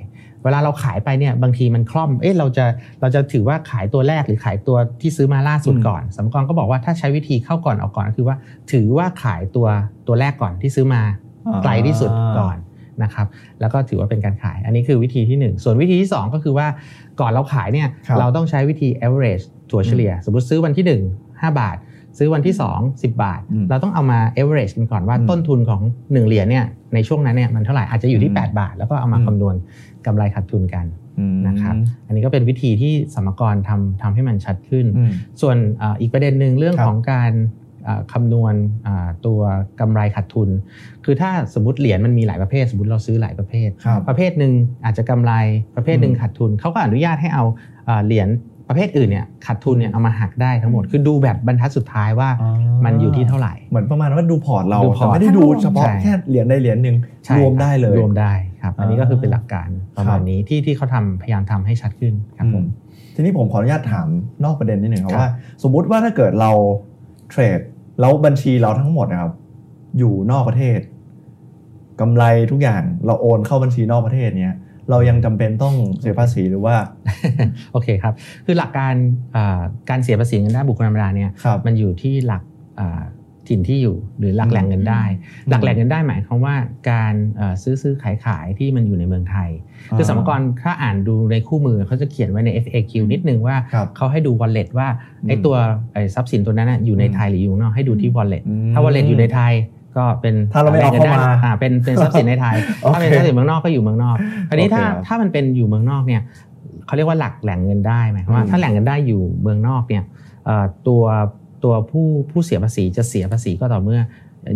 [0.43, 2.65] เวลาเราขายไปเนี่ยบางทีมันคล่อมเอ๊ะเราจะ
[3.01, 8.37] เราจะถือว่าขายตัวแรกหรือขายตัวที่ซื้อมาล่าสุดอืมก่อนสมกรก็บอกว่าถ้าใช้วิธีเข้าก่อนออกก่อนก็คือว่า
[8.71, 9.67] ถือว่าขายตัว
[10.07, 11.01] ตัวแรกก่อนที่ซื้อมา
[11.47, 12.57] อ่าไกลที่สุดก่อน
[13.03, 13.27] นะครับ
[13.61, 16.67] แล้วก็ถือว่าเป็นการขายอันนี้คือวิธีที่ 1 ส่วนวิธีที่ 2 ก็คือว่า
[17.21, 20.85] ก่อนเราขายเนี่ยครับเราต้องใช้วิธี average ถั่วเฉลี่ย สมมติซื้อวันที่
[21.19, 21.77] 1 5 บาท
[22.17, 29.55] ซื้อวันที่ 2 10 บาทอืมเราต้องเอามา average กันก่อนว่าอืมต้นทุนของ 1 เหรียญเนี่ยในช่วงนั้นเนี่ยมันเท่าไหร่อาจจะอยู่ที่อืม8บาท แล้วก็เอามาอืมคำนวณ
[30.05, 30.85] กำไรขาดทุนกัน
[31.19, 31.75] อืมนะครับ
[32.07, 37.31] อันนี้ก็เป็นวิธีที่สรรพากรทำทำให้มันชัดขึ้นอืมส่วนอ่าอีกประเด็นหนึ่งเรื่องครับของการ
[37.87, 38.53] อ่าคำนวณ
[38.87, 39.39] อ่าตัว
[39.79, 40.49] กำไรขาดทุน
[41.05, 44.53] คือถ้าสมมติเหรียญมันมีหลายประเภท สมมติเราซื้อหลายประเภทครับประเภทหนึ่ง
[44.85, 45.33] อาจจะกำไร
[45.75, 47.43] ประเภทหนึ่งอืมขาดทุนเขาก็อนุญาตให้เอา
[47.89, 48.29] อ่าเหรียญ
[48.67, 52.29] ประเภทอื่นเนี่ยขาดทุนเนี่ยเอามาหักได้ทั้งหมด คือดูแบบบรรทัดสุดท้ายว่า
[52.85, 56.95] มันอยู่ที่เท่าไหร่ เหมือนประมาณว่าดูพอร์ตเราดูพอร์ตแต่ไม่ได้ดูเฉพาะใช่แค่เหรียญใดเหรียญหนึ่ง
[57.25, 64.07] ใช่รวมได้เลยรวมได้ครับอันนี้ก็คือเป็นหลักการประมาณครับนี้ที่ที่เขาทำพยายามทำให้ชัดขึ้นครับผมอืทีนี้ผมขออนุญาตถาม
[64.43, 65.29] นอกประเด็นนิดหนึ่งครับครับว่า
[65.63, 66.51] สมมุติว่าถ้าเกิดเรา
[67.29, 67.59] เทรด
[67.99, 69.33] แล้วบัญชีเราทั้งหมดนะครับ
[69.97, 70.79] อยู่นอกประเทศ
[72.01, 74.53] กำไรทุกอย่างเราโอนเข้าบัญชีนอกประเทศเนี่ย
[74.89, 76.75] เรายังจำเป็นต้องเสียภาษีหรือว่า
[77.71, 78.13] โอเคครับ
[78.45, 78.93] คือหลักการ
[79.35, 82.43] อ่าการเสียภาษีเงินได้บุคคลธรรมดาเนี่ยครับมันอยู่ที่หลัก
[82.81, 83.03] อ่า
[83.49, 85.03] ถิ่นที่อยู่หรือหลักแหล่งเงินได้
[85.45, 86.55] อืมหลักแหล่งเงินได้หมายความว่า
[86.89, 89.49] การเอ่อซื้อซื้อขายขายที่มันอยู่ในเมืองไทย
[89.97, 94.87] คือสมกรถ้าอ่านดูในคู่มือเขาจะเขียนไว้ใน FAQ นิดนึงว่าครับเขาให้ดู wallet ว่า
[95.27, 95.55] ไอ้อืมตัว
[95.93, 99.53] ไอ้ทรัพย์สินตัวนั้นนะอยู่ในไทยหรืออยู่ข้างนอกให้ดูที่ wallet อืมถ้า wallet อยู่ในไทย
[99.97, 104.17] ก็เป็นถ้าเราไม่เอาแหล่งงินได้เข้ามาอ่าเป็นเป็นทรัพย์สินในไทยโอเคถ้าเป็นทรัพย์สินเมืองนอกก็อยู่เมืองนอก
[104.49, 106.21] คราวนี้ถ้าโอเคครับถ้ามันเป็นอยู่เมืองนอกเนี่ย
[106.85, 110.03] เขาเรียกว่าหลักแหล่งเงินได้หมายความว่าอืมถ้าแหล่งเงินได้อยู่เมืองนอกเนี่ย
[110.45, 111.03] เอ่อตัว
[111.63, 113.99] ตัวผู้ผู้เสียภาษีจะเสียภาษีก็ต่อเมื่อ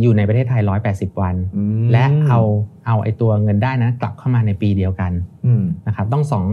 [0.02, 2.40] อยู่ในประเทศไทย 180 วันอืมและเอา
[2.88, 5.12] เอาไอ้ตัวเงินได้นั้นกลับเข้ามาในปีเดียวกัน
[5.46, 6.46] อืมนะครับต้องสอง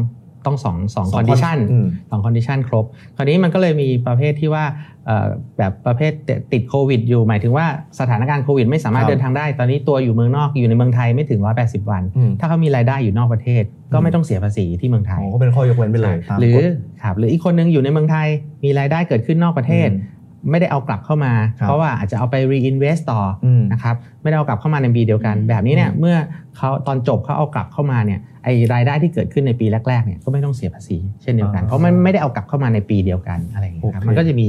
[0.47, 2.85] ต้องสองสองสคอง condition อืมสอง condition ครบ
[3.17, 4.65] คราวนี้มันก็เลยมีประเภทที่ว่า
[5.07, 5.29] เอ่อ
[5.59, 6.13] แบบประเภท
[6.53, 7.67] ติดโควิดอยู่ หมายถึงว่า
[8.01, 16.67] สถานการณ์โควิด ไม่สามารถครับเดินทางได้ ตอนนี้ตัวอยู่เมืองนอกอยู่ในเมืองไทยไม่ถึง 180 วันอืมถ้าเขามีรายได้อยู่นอกประเทศ ก็ไม่ต้องเสียภาษีที่เมืองไทยอ๋อก็เป็นข้อยกเว้นไปเลยตามหรือกฎ
[17.03, 18.29] ครับหรืออีกคนนึงอยู่ในเมืองไทย
[18.65, 20.13] มีรายได้เกิดขึ้นนอกประเทศอืม
[20.51, 26.17] ไม่ได้เอากลับเข้ามาครับเพราะว่าอาจจะเอาไป reinvest ต่อออืมนะครับไม่ได้เอากลับเข้ามาในปีเดียวกัน แบบนี้เนี่ยอืมเมื่อ
[26.57, 34.49] เขาตอนจบเขาเอากลับเข้ามาเนี่ยไอรายได้ที่เกิดขึ้นในปีแรกๆเนี่ยก็ไม่ต้องเสียภาษีเช่นเดียวกันอ่าเพราะมันไม่ได้เอากลับเข้ามาในปีเดียวกันอะไรอย่างเงี้ยครับโอเคมันก็จะมี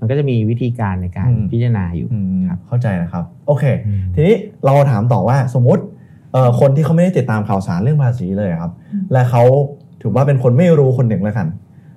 [0.00, 5.82] มันก็จะมีวิธีการในการอืมพิจารณาอยู่อืมครับเข้าใจนะครับโอเคอืมทีนี้เราถามต่อว่าสมมติ
[6.32, 9.42] เอ่อคนที่เขาไม่ได้ติดตามข่าวสารเรื่องภาษีเลยครับอืมและเขา
[10.00, 11.46] ถือว่าเป็นคนไม่รู้คนหนึ่งแล้วกัน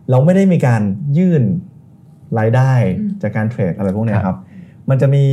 [0.10, 0.82] เราไม่ได้มีการ
[1.18, 1.44] ยื่น
[2.40, 4.38] รายได้อืมจากการเทรดอะไรพวกเนี้ยครับครับ
[4.90, 5.26] มันจะมี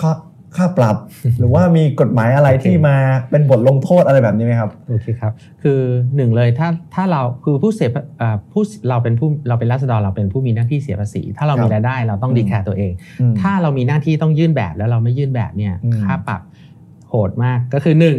[0.00, 0.12] ค่า
[0.56, 0.96] ค่าปรับ
[1.38, 2.96] หรือว่ามีกฎหมายอะไรโอเคที่มา
[3.30, 5.32] เป็นบทลงโทษอะไรแบบนี้ไหมครับโอเคครับ
[5.62, 5.80] คือ
[6.16, 16.42] หนึ่งเลยถ้าถ้าเราคือผู้เสียอ่าผู้เราเป็นผู้เราเป็นราษฎรเราเป็นผู้มีหน้าที่เสียภาษี ถ้าเราครับมีรายได้เราต้องอืมดีแคร์ตัวเองอืมถ้าเรามีหน้าที่ต้องยื่นแบบแล้วเราไม่ยื่นแบบเนี่ยอืมค่าปรับ
[17.08, 18.16] โหดมากก็คือหนึ่ง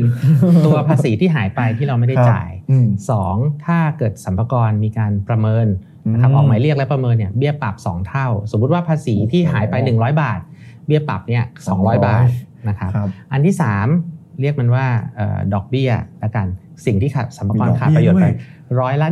[0.66, 5.68] ตัวภาษีที่หายไปที่เราไม่ได้ครับจ่ายอืมสองถ้าเกิดสัมภากระมีการประเมิน
[6.12, 10.40] นะครับอืมออกหมายเรียกและประเมินเนี่ยเบี้ยปรับ 2 เท่า สมมุติว่าภาษีที่หายไปโอ้โห100 บาท
[10.86, 12.28] เบี้ยปรับเนี่ย200 200บาท
[12.70, 13.56] นะครับครับอันที่
[13.98, 14.86] 3 เรียกมันว่า
[15.16, 15.90] เอ่อดอกเบี้ย
[16.24, 16.48] ละกัน
[16.86, 18.36] สิ่งที่ขาดสัมภามีดระอกขาดประโยชน์เบี้ไปยด้วย
[18.80, 19.08] ร้อยละ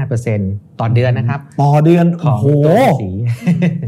[0.00, 3.12] 1.5%ต่อเดือนนะครับ ต่อเดือนขอโอ้งโหตัวภาษี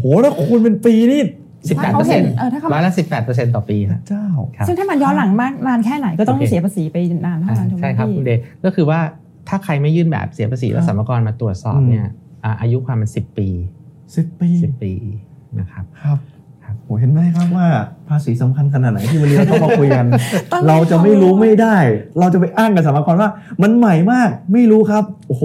[0.00, 1.22] โหแล้วคูณเป็นปีนี่
[1.68, 2.92] 18%เขาเห็นเออถ้าเขาร้อยละ
[3.24, 9.00] 18%ต่อปีครับเจ้าครับซึ่งถ้ามันย้อนหลังมากนานแค่ไหนก็ต้องโอเคเสียภาษีไปนานเท่านั้นถูกไหมใช่ครับพี่คุณเดชก็คือว่า
[9.48, 12.06] ถ้าใครไม่ยื่นแบบเสียภาษีแล้วครับสัมภากระมาตรวจสอบเนี่ย
[12.44, 13.48] อ่าอายุความมัน10ปี
[14.16, 14.92] สิบปี10ปี
[15.60, 16.37] นะครับครับครับ
[16.88, 17.66] โหเห็นไหมครับว่า
[18.08, 20.06] ภาษีสำคัญขนาดไหนที่วันนี้เราต้องมาคุยกัน
[20.52, 21.76] ต้องเราจะไม่รู้ไม่ได้
[22.20, 23.30] เราจะไปอ้างกับสมภากรว่า
[23.62, 25.44] มันใหม่มากไม่รู้ครับโอ้โห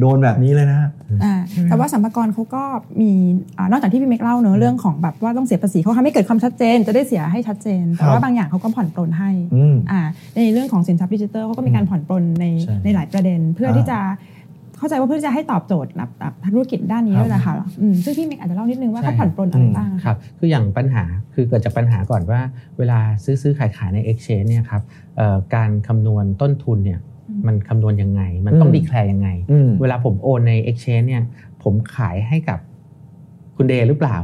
[0.00, 0.88] โดนแบบนี้เลยนะฮะ
[1.24, 2.62] อ่าแต่ว่าสัมภากระเขาก็
[3.00, 3.10] มี
[3.58, 10.00] อานอกจากที่พี่เมกเล่าเนอะเรื่องของแบบว่าต้องเสียภาษีเขาทำให้เกิดความชัดเจน จะได้เสียให้ชัดเจน แต่ครัว่าบบางอย่างเขาก็ผ่อนปลนให้อืมอ่า
[10.36, 13.98] ในเรื่องของสินทรัพย์ดิจิทัลเขาก็มีการผ่อนปลนในใช่ในหลายประเด็นเพื่ออ่าที่จะ
[14.78, 22.40] เข้าใจว่าเพื่อที่จะให้ตอบโจทย์แบบแบบธุรกิจด้านนี้ครับด้วยนะคะอืมซึ่งพี่เมกอาจจะเล่านิดนึงว่าใช่เขาผ่อนปลนอะไรบ้างอะครับคืออย่างปัญหาคือเกิดจากปัญหาก่อนว่า
[22.78, 24.82] เวลาซื้อซื้อขายขายใน Exchange เนี่ยครับ
[25.16, 27.00] เอ่อการคำนวณต้นทุนเนี่ย
[27.46, 31.22] มันคำนวณยังไง มันต้องอืมดีแคลร์ยังไงอืมเวลาผมโอนใน Exchange เนี่ย
[31.62, 32.58] ผมขายให้กับ
[33.56, 34.16] คุณเดย์หรือเปล่า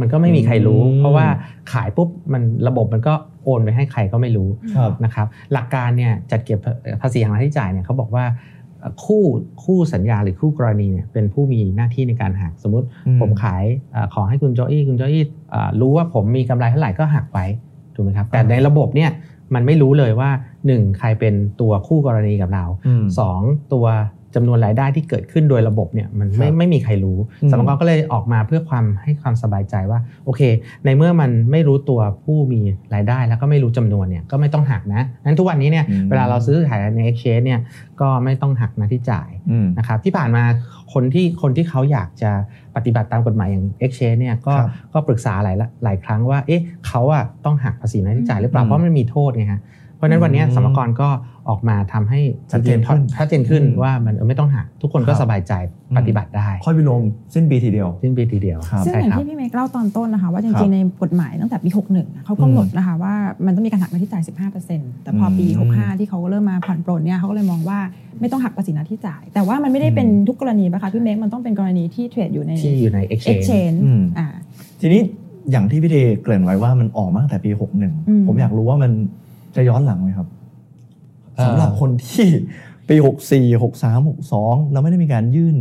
[0.00, 1.26] มันก็ไม่มีใครรู้อืมเพราะว่า
[1.72, 6.58] ขายปุ๊บมันระบบมันก็โอนไปให้ใครก็ไม่รู้ครับนะครับหลักการเนี่ยจัดเก็บ
[7.02, 8.61] ภาษีหักหน้าที่จ่ายเนี่ยเขาบอกว่าเอ่อ
[9.04, 9.22] คู่
[9.64, 17.38] คู่สัญญาหรือคู่กรณีเนี่ยเป็นผู้มีหน้าที่ในการหักสมมุติอืมผมขายเออของให้คุณโจอี้คุณโจอี้เอ่อรู้ว่าผมมีกำไรเท่าไหร่ก็หักไป
[17.94, 19.10] ถูกไหมครับแต่ในระบบเนี่ย
[19.54, 20.30] มันไม่รู้เลยว่า
[20.66, 23.40] 1 ใครเป็นตัวคู่กรณีกับเราอืมสอง
[23.72, 23.86] ตัว
[24.34, 30.42] จำนวนรายได้ที่เกิดขึ้นโดยระบบเนี่ยมันไม่ครับไม่มีใครรู้อืมสำนักงานก็เลยออกมาเพื่อความให้ความสบายใจว่าโอเค
[30.84, 32.60] ในเมื่อมันไม่รู้ตัวผู้มี
[32.94, 37.60] รายได้แล้วก็ไม่รู้จำนวนเนี่ยก็ไม่ต้องหักนะนั้นทุกวันนี้เนี่ยอืมเวลาเราซื้อขายใน exchange เนี่ย
[38.00, 40.44] ก็ไม่ต้องหักหน้าที่จ่ายอืมนะครับที่ผ่านมา
[40.92, 42.30] คนที่คนที่เขาอยากจะ
[42.76, 51.08] ปฏิบัติตามกฎหมายอย่าง exchange เนี่ยก็ครับก็ปรึกษาหลายละหลายครั้งว่าเอ๊ะเขาอะต้องหักภาษีหน้าที่จ่ายหรือเปล่าอืมเพราะมันมีโทษไงฮะเพ ราะฉะนั้นวันเนี้ยอืมสมกรก็
[51.48, 52.20] ออกมาทำให้
[52.52, 55.52] ชัดเจนขึ้นชัดเจนขึ้นอืมว่ามันเออไม่ต้องหักทุกคนก็ครับสบายใจ
[55.98, 57.00] ปฏิบัติได้ ค่อยไปลง
[57.34, 63.14] สิ้นปีทีเดียว สิ้นปีทีเดียวครับซึ่งใช่อย่างครับที่พี่เมกเล่าตอนต้นนะคะ ว่าจครัริงบๆในกฎหมายตั้งแต่ปี 61อะเขากำหนดนะคะว่า
[63.46, 64.22] มันต้องมีการหักหน้าที่จ่าย
[64.62, 67.78] 15%แต่พอปีอืม65 ที่เขาเริ่มมาผ่อนปลนเนี่ยเขาก็เลยมองว่า
[68.20, 74.26] ไม่ต้องหักภาษีหน้าที่จ่าย แต่ว่ามันไม่ได้เป็นอืมทุกกรณีปะคะพี่เมกมันต้องเป็นกรณีที่เทรดอยู่ในที่อยู่ใน exchange exchange อืมอ่า
[74.80, 75.00] ทีนี้
[75.50, 77.92] อย่างที่พี่เทเกริ่นไว้ว่ามันออกมาตั้งแต่ปีอืม
[78.24, 78.92] 61 ผมอยากรู้ว่ามัน
[79.56, 80.28] จะย้อนหลังไหมครับ
[81.36, 82.26] เอ่อสำหรับคนที่
[82.88, 85.56] ปี64 63 62แล้วไม่ได้มีการยื่น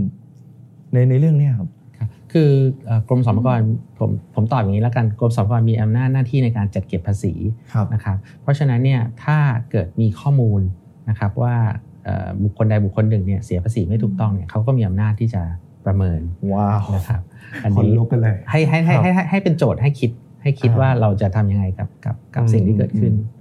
[0.93, 2.49] ในในเรื่องเนี้ยครับครับคือ
[2.85, 3.59] เอ่อกรมสรรพากร
[3.99, 7.33] ผมผมตอบอย่างนี้แล้วกันกรมสรรพากรมีอำนาจหน้าที่ในการจัดเก็บภาษี
[7.73, 9.37] ครับนะครับเพราะฉะนั้นเนี่ยถ้า
[9.71, 10.61] เกิดมีข้อมูล
[11.09, 11.55] นะครับว่า
[12.03, 15.41] เอ่อบุคคลใดบุคคลหนึ่งเนี่ยเสียภาษีไม่ถูกต้องเนี่ยเขาก็มีอำนาจที่จะ
[15.85, 16.21] ประเมิน
[16.53, 17.21] ว้าวนะครับ
[17.63, 23.40] อันคนนี้ลุกกันเลยให้ให้ให้ครับให้ให้ให้เป็นโจทย์ให้คิดให้คิดอ่าว่าเราจะทำยังไงกับกับกับอืมสิ่งที่เกิดขึ้นอืม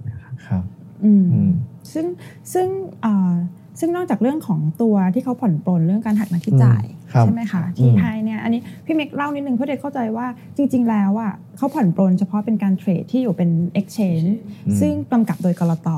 [0.51, 1.51] ครับครับอืมอืม
[1.93, 2.05] ซึ่ง
[2.53, 2.67] ซึ่ง
[3.05, 3.33] อ่า
[3.79, 14.29] ซึ่งนอกจากเรื่องของตัวที่เขาผ่อนปลนเรื่องการหักหน้าที่จ่ายอืมครับใช่ไหมคะที่อืมไทยเนี่ยอันนี้พี่เมกเล่านิดนึงเพื่อเด็กเข้าใจว่าจริง ๆ แล้วอะเขาผ่อนปลนเฉพาะเป็นการเทรดที่อยู่เป็น exchange
[14.67, 15.89] อืมซึ่งกำกับโดยกรต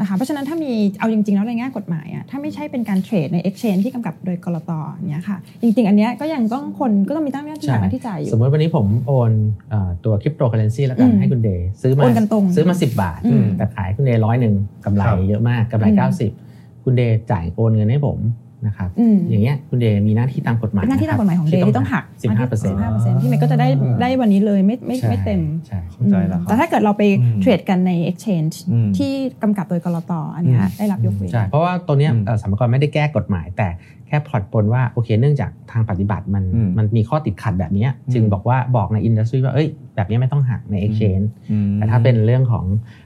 [0.00, 9.32] นะคะเพราะฉะนั้นถ้ามีเอาจริง ๆ แล้วในแง่กฎหมายอะถ้าไม่ใช่เป็นการเทรดใน exchange ที่กำกับโดยกรตอย่างเนี้ยค่ะ จริง ๆ อันเนี้ยก็ยังต้องคนก็ต้องมีตั้งหน้าที่หักหน้าที่จ่ายอยู่ สมมติวันนี้ผมโอน
[9.70, 14.54] เอ่อตัวคริปโตเคอเรนซีแล้วกันอืมให้คุณเดย์ซื้อมาโอนกันตรงซื้อมา 10 บาทอืมแต่ขายคุณเดย์ร้อยหนึ่ง
[14.84, 16.12] กำไรครับเยอะมากกำไรอืม
[16.44, 18.18] 90 คุณเดย์จ่ายโอนเงินให้ผม
[18.66, 23.68] นะครับอืมอย่างเงี้ยคุณเดย์มีหน้าที่ตามกฎหมายเป็นหน้าที่ตามกฎหมายของเดย์ที่ต้องหักสิบห้าเปอร์เซ็นต์สิบห้าเปอร์เซ็นต์พี่เมกก็จะได้
[24.00, 33.68] ได้วันนี้เลยไม่ไม่ไม่เต็มใช่เข้าใจแล้วครับแต่ถ้าเกิดเราไปอืมเทรดกันใน exchange อืมที่กำกับโดยกลตอันเนี้ยอืมได้รับยกเว้นใช่เพราะว่าตัวเนี้ยอืมเอ่อสรรพากรไม่ได้แก้กฎหมาย แต่
[34.08, 42.64] แค่ผ่อนปลนว่าโอเคเนื่องจากทางปฏิบัติมันอืมมันมีข้อติดขัดแบบเนี้ยอืมจึงบอกว่าบอกในอินดัสทรีว่าเอ้ยแบบนี้ไม่ต้องหักใน exchange อืมแต่ถ้าเป็นเรื่องของ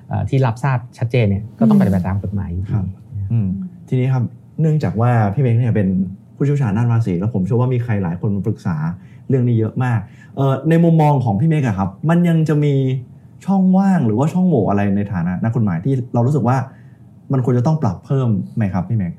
[0.09, 2.87] เอ่อที่รับทราบชัดเจนเนี่ยก็ต้องอืมปฏิบัติตามกฎหมายอยู่ดีครับ
[3.33, 3.47] อืม
[3.89, 4.25] ทีนี้ครับ
[4.61, 5.89] เนื่องจากว่าพี่เบงเนี่ยเป็น
[6.37, 8.77] ผู้เชี่ยวชาญด้านภาษีแล้วผมเชื่อว่ามีใครหลายคนมาปรึกษา
[9.29, 10.01] เรื่องนี้เยอะมาก
[10.37, 12.75] เอ่อในมุมมองของพี่เมกอะครับ มันยังจะมี
[13.47, 16.57] ช่องว่างหรือว่าช่องโหว่อะไรในฐานะนักกฎหมายที่เรารู้สึกว่า
[17.33, 19.13] มันควรจะต้องปรับเพิ่มไหมครับพี่เมก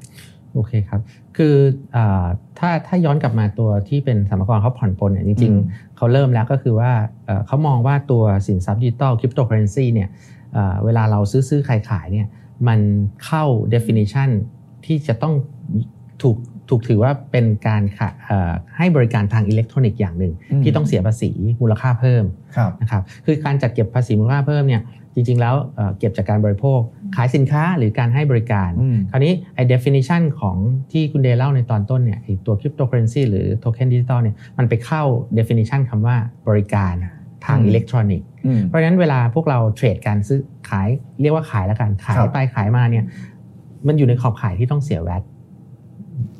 [0.53, 1.01] โอเคครับ
[1.37, 1.55] คือ
[1.95, 2.25] อา
[2.59, 6.91] ถ้าถ้าย้อนกลับมาตัวที่เป็นสรรพากรเขาผ่อนปลนเนี่ยจริงอืมๆเขาเริ่มแล้วก็คือว่า
[7.25, 10.09] เอ่อเขามองว่าตัวสินทรัพย์ดิจิตอลคริปโตเคอเรนซีเนี่ย
[10.53, 12.27] เอ่อเวลาเราซื้อซื้อขายขายเนี่ย
[12.67, 12.79] มัน
[13.25, 14.29] เข้า definition
[14.89, 15.33] ที่จะต้อง
[16.21, 16.37] ถูก
[16.69, 22.23] ถูกถือว่าเป็นการขะเอ่อให้บริการทางอิเล็กทรอนิกส์อย่างหนึ่งอืมที่ต้องเสียภาษีมูลค่าเพิ่ม
[22.57, 24.81] ครับนะครับคือการจัดเก็บภาษีมูลค่าเพิ่มเนี่ย
[25.13, 26.79] จริงๆแล้วเอ่อเก็บจากการบริโภค
[27.15, 30.57] ขายสินค้าหรือการให้บริการอืมคราวนี้ไอ้ definition ของ
[30.91, 35.03] ที่คุณเดย์เล่าในตอนต้นเนี่ยไอ้ตัว cryptocurrency หรือ token digital เนี่ยมันไปเข้า
[35.37, 36.15] definition คำว่า
[36.47, 36.93] บริการ
[37.45, 40.87] ทางอืมอิเล็กทรอนิกส์อืมเพราะฉะนั้นเวลาพวกเราเทรดการซื้อขาย
[41.21, 43.05] เรียกว่าขายแล้วกันขายครับไปขายมาเนี่ย
[43.87, 45.23] มันอยู่ในขอบขายที่ต้องเสียแวต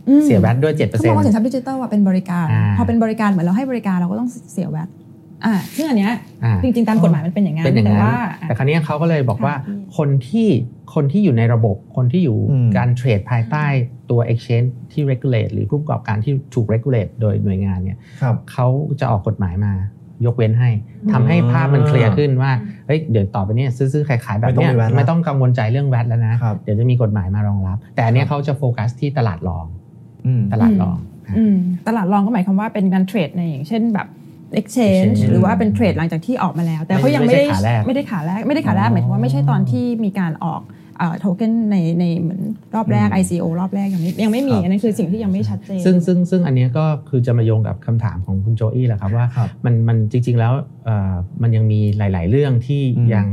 [0.08, 4.90] อืมเสียแวตด้วยเขาบอกว่าสินทรัพย์ดิจิทัลอะเป็นบริการอ่าพอเป็นบริการเหมือนเราให้บริการเราก็ต้องเสียแวต
[5.46, 10.48] อ่าซึ่งอันเนี้ย7%อ่าจริงๆตามกฎหมายมันเป็นอย่างนั้นเป็นอย่างแต่นั้นว่า แต่คราวนี้เขาก็เลยบอกว่าค่ะคนที่
[10.94, 13.66] คนที่อยู่ในระบบคนที่อยู่อืมการเทรดภายใต้
[14.10, 18.68] ตัว exchange ที่ regulate หรือผู้ประกอบการที่ถูก regulate โดยหน่วยงานเนี่ยครับเขา
[19.00, 19.74] จะออกกฎหมายมา
[20.26, 20.70] ยกเว้นให้
[21.12, 22.52] ทำให้ภาพมันเคลียร์ขึ้นว่า
[22.88, 29.66] เฮ้ยเดี๋ยวต่อไปเนี้ซื้อซื้อขายขายแบบเนี้ยไม่ต้องมี VAT ละไม่ต้องกังวลใจเรื่องแวดแล้วนะครับเดี๋ยวจะมีกฎหมายมารองรับ แต่อันเนี้ยเขาจะโฟกัสที่ตลาดรอง
[30.26, 30.98] อืมตลาดรอง
[31.38, 31.56] อืม
[31.88, 34.08] ตลาดรองก็หมายความว่าเป็นการเทรดในอย่างเช่นแบบ
[34.60, 40.62] exchange exchange หรือว่าเป็นเทรดหลังจากที่ออกมาแล้ว แต่เขายังไม่ไม่ใช่ได้ขาแรกไม่ได้ขาแรก ไม่ได้ขาแรกหมายถึงว่าไม่ใช่ตอนที่มีการออก
[41.20, 42.42] โทเค็นในในเหมือน
[42.76, 50.54] รอบแรกอืม ICO รอบแรกยังไม่ยังไม่มีครับอันนั้นคือสิ่งที่ยังไม่ชัดเจน ซึ่งซึ่งซึ่งอันเนี้ยก็คือจะมาโยงกับคำถามของคุณโจอี้แหละครับว่าครับมันมันจริง ๆแล้ว
[50.86, 53.28] เอ่อมันยังมีหลาย ๆ เรื่องที่อืมยัง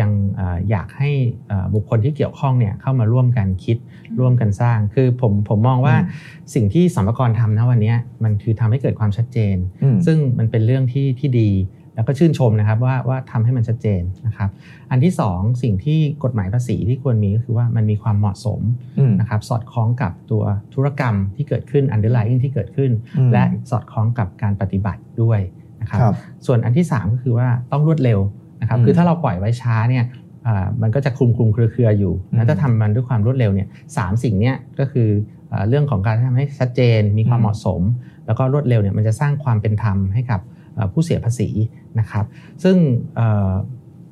[0.00, 1.10] ยังเอ่ออยากให้
[1.48, 3.76] เอ่อบุคคลที่เกี่ยวข้องเนี่ยเข้ามาร่วมกันคิด
[4.20, 11.50] ร่วมกันสร้าง คือผมผมมองว่าอืมสิ่งที่สัมภาระทำนะวันเนี้ยมันคือทำให้เกิดความชัดเจนอืมซึ่งมันเป็นเรื่องที่ที่ดี
[11.94, 14.50] แล้วก็ชื่นชมนะครับว่าว่าทำให้มันชัดเจนนะครับ
[14.90, 18.60] อันที่สองสิ่งที่กฎหมายภาษีที่ควรมีก็คือว่ามันมีความเหมาะสม
[18.98, 20.42] อืมนะครับสอดคล้องกับตัว
[20.74, 25.40] ธุรกรรมที่เกิดขึ้น underlying ที่เกิดขึ้นอืมและสอดคล้องกับการปฏิบัติด้วย
[25.80, 26.14] นะครับครับ
[26.46, 28.18] ส่วนอันที่ 3 ก็คือว่าต้องรวดเร็ว
[28.60, 30.04] นะครับอืมคือถ้าเราปล่อยไว้ช้าเนี่ย
[30.46, 35.08] อ่ามันก็จะคลุมคลุมเครือเครืออยู่อืมแล้วถ้าทำมันด้วยความรวดเร็วเนี่ยสามสิ่งเนี้ยก็คือ
[35.52, 37.80] อ่าเรื่องของการทำให้ชัดเจน มีความอืมเหมาะสม
[38.26, 40.53] แล้วก็รวดเร็วเนี่ยมันจะสร้างความเป็นธรรมให้กับเอ่อ
[40.92, 41.48] ผู้เสียภาษี
[41.98, 42.24] นะครับ
[42.62, 42.76] ซึ่ง
[43.16, 43.52] เอ่อ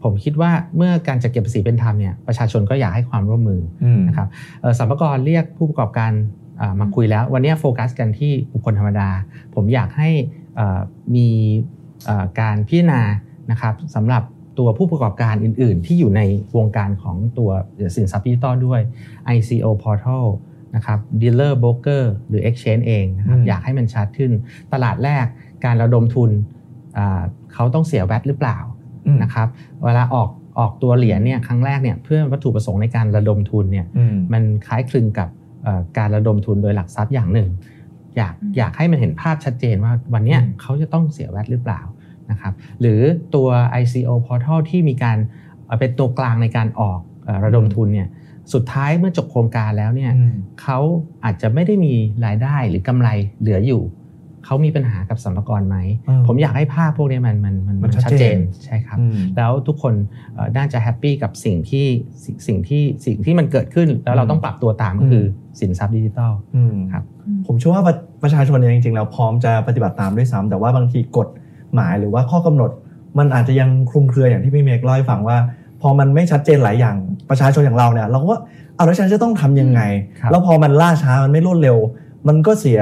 [0.03, 4.29] ผมคิดว่าเมื่อการจัดเก็บภาษีเป็นธรรมเนี่ยประชาชนก็อยากให้ความร่วมมืออืมนะครับ
[4.61, 6.13] เอ่อสัมภาระเรียกผู้ประกอบการ
[6.61, 9.09] อ่ามาคุยแล้ว วันนี้โฟกัสกันที่บุคคลธรรมดา
[9.55, 10.11] ผมอยากให้
[10.57, 10.81] เอ่อ
[11.15, 11.29] มี
[12.05, 13.03] เอ่อการพิจารณา
[13.51, 14.23] นะครับสำหรับ
[14.59, 16.23] ตัวผู้ประกอบการอื่น ๆ ที่อยู่ใน
[16.57, 17.51] วงการของตัว
[17.97, 18.81] สินทรัพย์ดิจิตอลด้วย
[19.37, 20.27] ICO Portal
[20.77, 24.33] นะครับ Dealer Broker หรือ Exchange เองนะครับอืมอยากให้มันชัดขึ้น
[24.73, 25.27] ตลาดแรก
[25.65, 26.31] การระดมทุน
[26.99, 27.23] อ่า
[27.53, 28.59] เขาต้องเสียแวตหรือเปล่า
[29.07, 29.49] อืมนะครับ
[29.85, 35.29] เวลาออกออกตัวเหรียญเนี่ยครั้งแรกเนี่ยเพื่อวัตถุประสงค์ในการระดมทุนเนี่ยอืมมันคล้ายคลึงกับ
[35.65, 37.49] เอ่อการระดมทุนโดยหลักทรัพย์อย่างหนึ่ง
[38.17, 41.81] อยากอยากให้มันเห็นภาพชัดเจนว่าวันเนี้ยอืมเขาจะต้องเสีย VAT หรือเปล่า
[42.31, 43.01] นะครับหรือ
[43.35, 43.49] ตัว
[43.83, 45.19] ICO Portal ที่มีการ
[45.67, 48.09] เอ่อเป็นตัวกลางในการออกเอ่อระดมทุนเนี่ย
[48.53, 50.79] สุดท้ายเมื่อจบโครงการแล้วเนี่ยอืมเขา
[51.25, 51.95] อาจจะไม่ได้มี
[52.25, 53.09] รายได้หรือกำไร
[53.41, 53.83] เหลืออยู่
[54.47, 55.77] เขามีปัญหากับสรรพากรไหม
[56.09, 59.95] อืมผมอยากให้ภาพพวกนี้มันมันมันมันชัชัดดเจเจนนใช่ครับอืมแล้วทุกคน
[60.35, 61.87] เอ่อน่าจะ happy กับสิ่งที่
[62.25, 65.25] สิ่งสิ่งที่สิ่งที่มันเกิดขึ้น แล้วเราอืมต้องปรับตัวตามก็คือ
[65.61, 67.05] สินทรัพย์ดิจิทัลอืมครับ
[67.47, 71.29] ผมเชื่อว่าประประชาชนเนี่ยจริงๆแล้วพร้อมจะปฏิบัติตามด้วยซ้ำแต่ว่าบางทีกฎ
[71.75, 72.71] หมายหรือว่าข้อกำหนด
[73.19, 75.37] มันอาจจะยังคลุมเครืออย่างที่พี่เมกเล่าให้ฟังว่า
[75.81, 76.97] พอมันไม่ชัดเจนหลายอย่าง
[77.31, 78.41] ประชาชนอย่างเราเนี่ยเราก็ว่า
[78.77, 79.81] เอาแล้วฉันจะต้องทำยังไง
[80.21, 81.77] ครับแล้วพอมันล่าช้ามันไม่รวดเร็ว
[82.29, 82.81] มันก็เสีย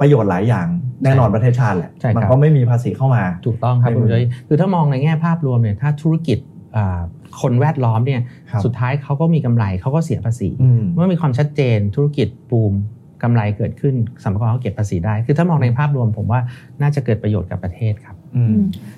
[0.00, 0.66] ประโยชน์หลายอย่าง
[1.04, 6.38] แน่นอนประเทศชาติแหละใช่ครับมัก็ไม่มีภาษีเข้ามา ถูกต้องครับในคุณมือจอยคือถ้ามองในแง่ภาพรวมเนี่ยถ้าธุรกิจ
[6.76, 7.00] อ่า
[7.40, 12.74] คนแวดล้อมเนี่ยครับสุดท้ายเขาก็มีกำไรเขาก็เสียภาษีอืมเมื่อมีความชัดเจนธุรกิจบูม
[13.22, 16.40] กำไรเกิดขึ้นสัมภาระเขาเก็บภาษีได้ คือถ้ามองในภาพรวมผมว่า
[16.82, 18.21] น่าจะเกิดประโยชน์กับประเทศครับอืมอืม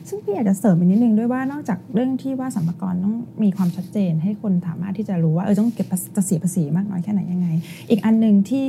[0.08, 7.48] ซึ่งพี่อยากจะเสริมอีกนิดนึงด้วยว่านอกจากเรื่องที่ว่าสัมภาระต้องมีความชัดเจน ให้คนสามารถที่จะรู้ว่าเออต้องเก็บภาษีจะเสียภาษีมากน้อยแค่ไหนยังไง
[7.90, 8.68] อีกอันหนึ่งที่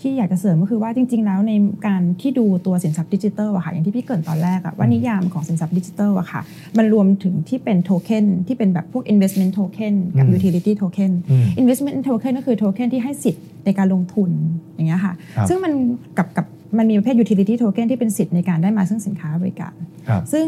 [0.00, 1.52] ที่อยากจะเสริมก็คือว่าจริง ๆ แล้วใน
[1.86, 6.40] การที่ดูตัวสินทรัพย์ดิจิทัลอะค่ะอย่างที่พี่เกรินตอนแรกอะว่านิยามของสินทรัพย์ดิจิทัลอะค่ะ
[6.78, 14.30] มันรวมถึงที่เป็นโทเค็นที่เป็นแบบพวก investment token กับอืม utility token อืม investment token ก็คือโทเค็นที่ให้สิทธิ์ในการลงทุน
[14.74, 15.72] อย่างเงี้ยค่ะครับซึ่งมัน
[16.18, 16.46] กับกับ
[16.78, 19.74] มันมีประเภท utility token ที่เป็นสิทธิ์ในการได้มาซึ่งสินค้าบริการ
[20.08, 20.44] ครับซึ่ง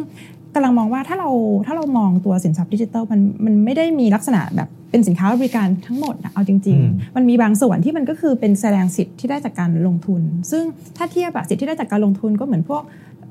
[0.54, 1.30] กำลังมองว่าถ้าเรา
[1.66, 10.64] ถ้าเรามองตัวสินทรัพย์ดิจิทัลมันมันไม่ได้มีลักษณะแบบเป็นสินค้าบริการทั้งหมดนะเอาจริงอืมๆมันมีบางส่วนที่มันก็คือเป็นแสดงสิทธิ์ที่ได้จากการลงทุน ซึ่ง
[10.96, 12.82] ถ้าเทียบอะสิทธิ์ที่ได้จากการลงทุนก็เหมือนพวก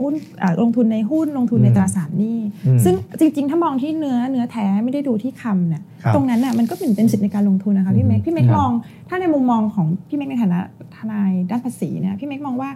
[0.01, 8.71] หุ้นอ่าลงทุนในหุ้นลงทุนในตราสารหนี้อืมซึ่งจริง ๆ ถ้ามองที่เนื้อเนื้อแท้ไม่ได้ดูที่คำเนี่ยครับตรงนั้นน่ะมันก็เป็นเป็นสิทธิในการลงทุนนะคะพี่เมกพี่เมกครับมอง
[9.09, 10.59] ถ้าในมุมมองของพี่เมกในฐานะ
[10.95, 12.69] ทนายด้านภาษีเนี่ยพี่เมกมองว่า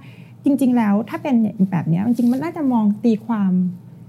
[0.46, 1.36] จริง ๆ แล้วถ้าเป็น
[1.72, 3.54] แบบเนี้ยจริงๆมันน่าจะมองตีความ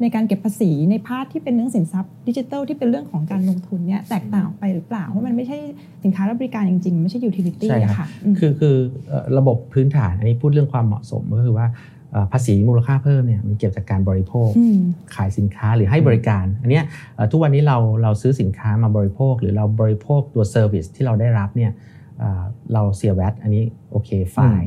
[0.03, 5.59] ในการเก็บภาษีใน part ที่เป็นเรื่องสินทรัพย์ดิจิทัลที่เป็นเรื่องของการลงทุนเนี่ยแตกต่างออกไปหรือเปล่าเพราะมันไม่ใช่
[6.05, 8.75] สินค้าและบริการจริงๆ ไม่ใช่ utility ใช่ครับอะค่ะอืมคือคือ
[9.09, 11.96] เอ่อระบบพื้นฐานอันนี้พูดเรื่องความเหมาะสมก็คือว่าเอ่อ
[12.33, 14.79] ภาษีมูลค่าเพิ่มเนี่ยมันเกี่ยวจากการบริโภคอืม
[15.15, 21.73] ขายสินค้าหรือให้บริการ อันเนี้ยเอ่อทุกวันนี้เราเราซื้อสินค้ามาบริโภค หรือเราบริโภคตัว service ที่เราได้รับเนี่ย
[22.19, 24.63] เอ่อเราเสีย VAT อันนี้โอเค fine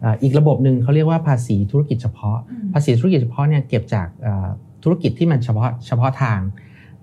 [0.00, 2.38] เอ่ออีกระบบหนึ่งเขาเรียกว่าภาษีธุรกิจเฉพาะ
[2.74, 4.48] ภาษีธุรกิจเฉพาะเนี่ยเก็บจากเอ่อ
[4.84, 6.40] ธุรกิจที่มันเฉพาะเฉพาะทาง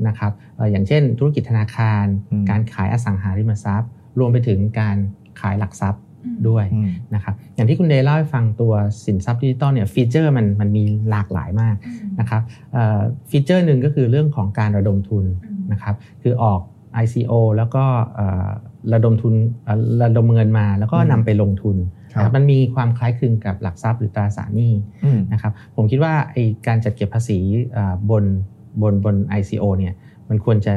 [0.07, 4.97] นะครับเอ่ออย่างเช่น ธุรกิจธนาคารอืมการขายอสังหาริมทรัพย์ รวมไปถึงการ
[5.41, 6.01] ขายหลักทรัพย์
[6.47, 8.73] ด้วยอืมนะครับอย่างที่คุณเดย์เล่าให้ฟังตัว
[9.05, 11.75] สินทรัพย์ดิจิตอลเนี่ย feature มันมันมีหลากหลายมาก
[12.19, 12.41] นะครับ
[12.73, 15.25] เอ่อ feature หนึ่งก็คือเรื่องของการระดมทุน
[15.71, 16.61] นะครับคือออก
[17.03, 17.83] ICO แล้วก็
[18.15, 18.47] เอ่อ
[18.93, 19.33] ระดมทุน
[19.63, 21.77] เอ่อระดมเงินมาแล้วก็อืมนำไปลงทุน
[22.13, 24.73] ครับนะครับมันมีความคล้ายคลึงกับหลักทรัพย์หรือตราสารหนี้
[25.05, 27.37] อืมนะครับผมคิดว่าไอการจัดเก็บภาษี
[27.73, 28.23] เอ่อบน
[28.81, 29.93] บนบน ICO เนี่ย
[30.29, 30.73] มันควรจะ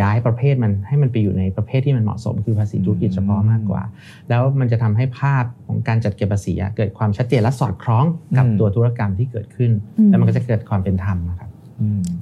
[0.00, 3.82] ย้ายประเภทมันให้มันไปอยู่ในประเภทที่มันเหมาะสม คือภาษีธุรกิจเฉพาะมากกว่า
[4.28, 8.04] แล้วมันจะทำให้ภาพของการจัดเก็บภาษีอะเกิดความชัดเจนและสอดคล้อง
[8.36, 11.49] กับอืมตัวธุรกรรมที่เกิดขึ้นอืมแล้วมันก็จะเกิดความเป็นธรรมนะครับอืม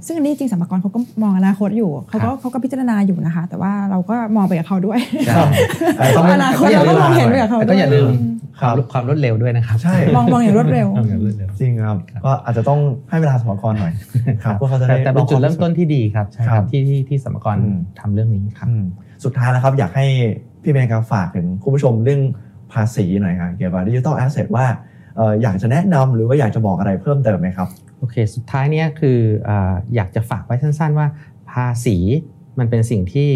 [0.06, 4.98] ซึ่งอันนี้จริงสมรกรเขาก็มองอนาคตอยู่เขาก็ครับเขาก็พิจารณาอยู่นะคะ แต่ว่าเราก็มองไปกับเขาด้วย
[5.30, 5.46] ครับ
[6.16, 8.08] ต้องอนาคตเราก็มองเห็นไปกับเขาแต่ด้ก็วยอย่าลืม
[8.60, 13.92] ครัความบความรวดเร็วด้วยนะครับใช่มองมองอย่างรวดเร็วมองอย่างรวดเร็วจริงครับครับ ก็อาจจะต้องให้เวลาสมรกรหน่อย
[14.44, 18.84] ครับเพื่อเขาจะแต่ได้แต่เป็นจุดเริ่มต้นที่ดีครับใช่คครัรับบที่ที่ที่สมกรอืมทำเรื่องนี้ครับอืม
[19.24, 20.06] สุดท้ายแล้วครับอยากให้
[20.62, 22.20] พี่เมย์ครับฝากถึงคุณผู้ชมเรื่อง
[22.72, 24.66] ภาษีหน่อยครับเกี่ยวกับดิจิทัลแอสเซทว่า
[25.16, 31.06] เอ่ออยากจะแนะนำหรือว่าอยากจะบอกอะไรเพิ่มเติมไหมครับ โอเค สุดท้ายเนี่ยคือเอออยากจะฝากไว้สั้น ๆ ว่า
[31.50, 31.96] ภาษี
[32.58, 33.30] มันเป็นสิ่งที่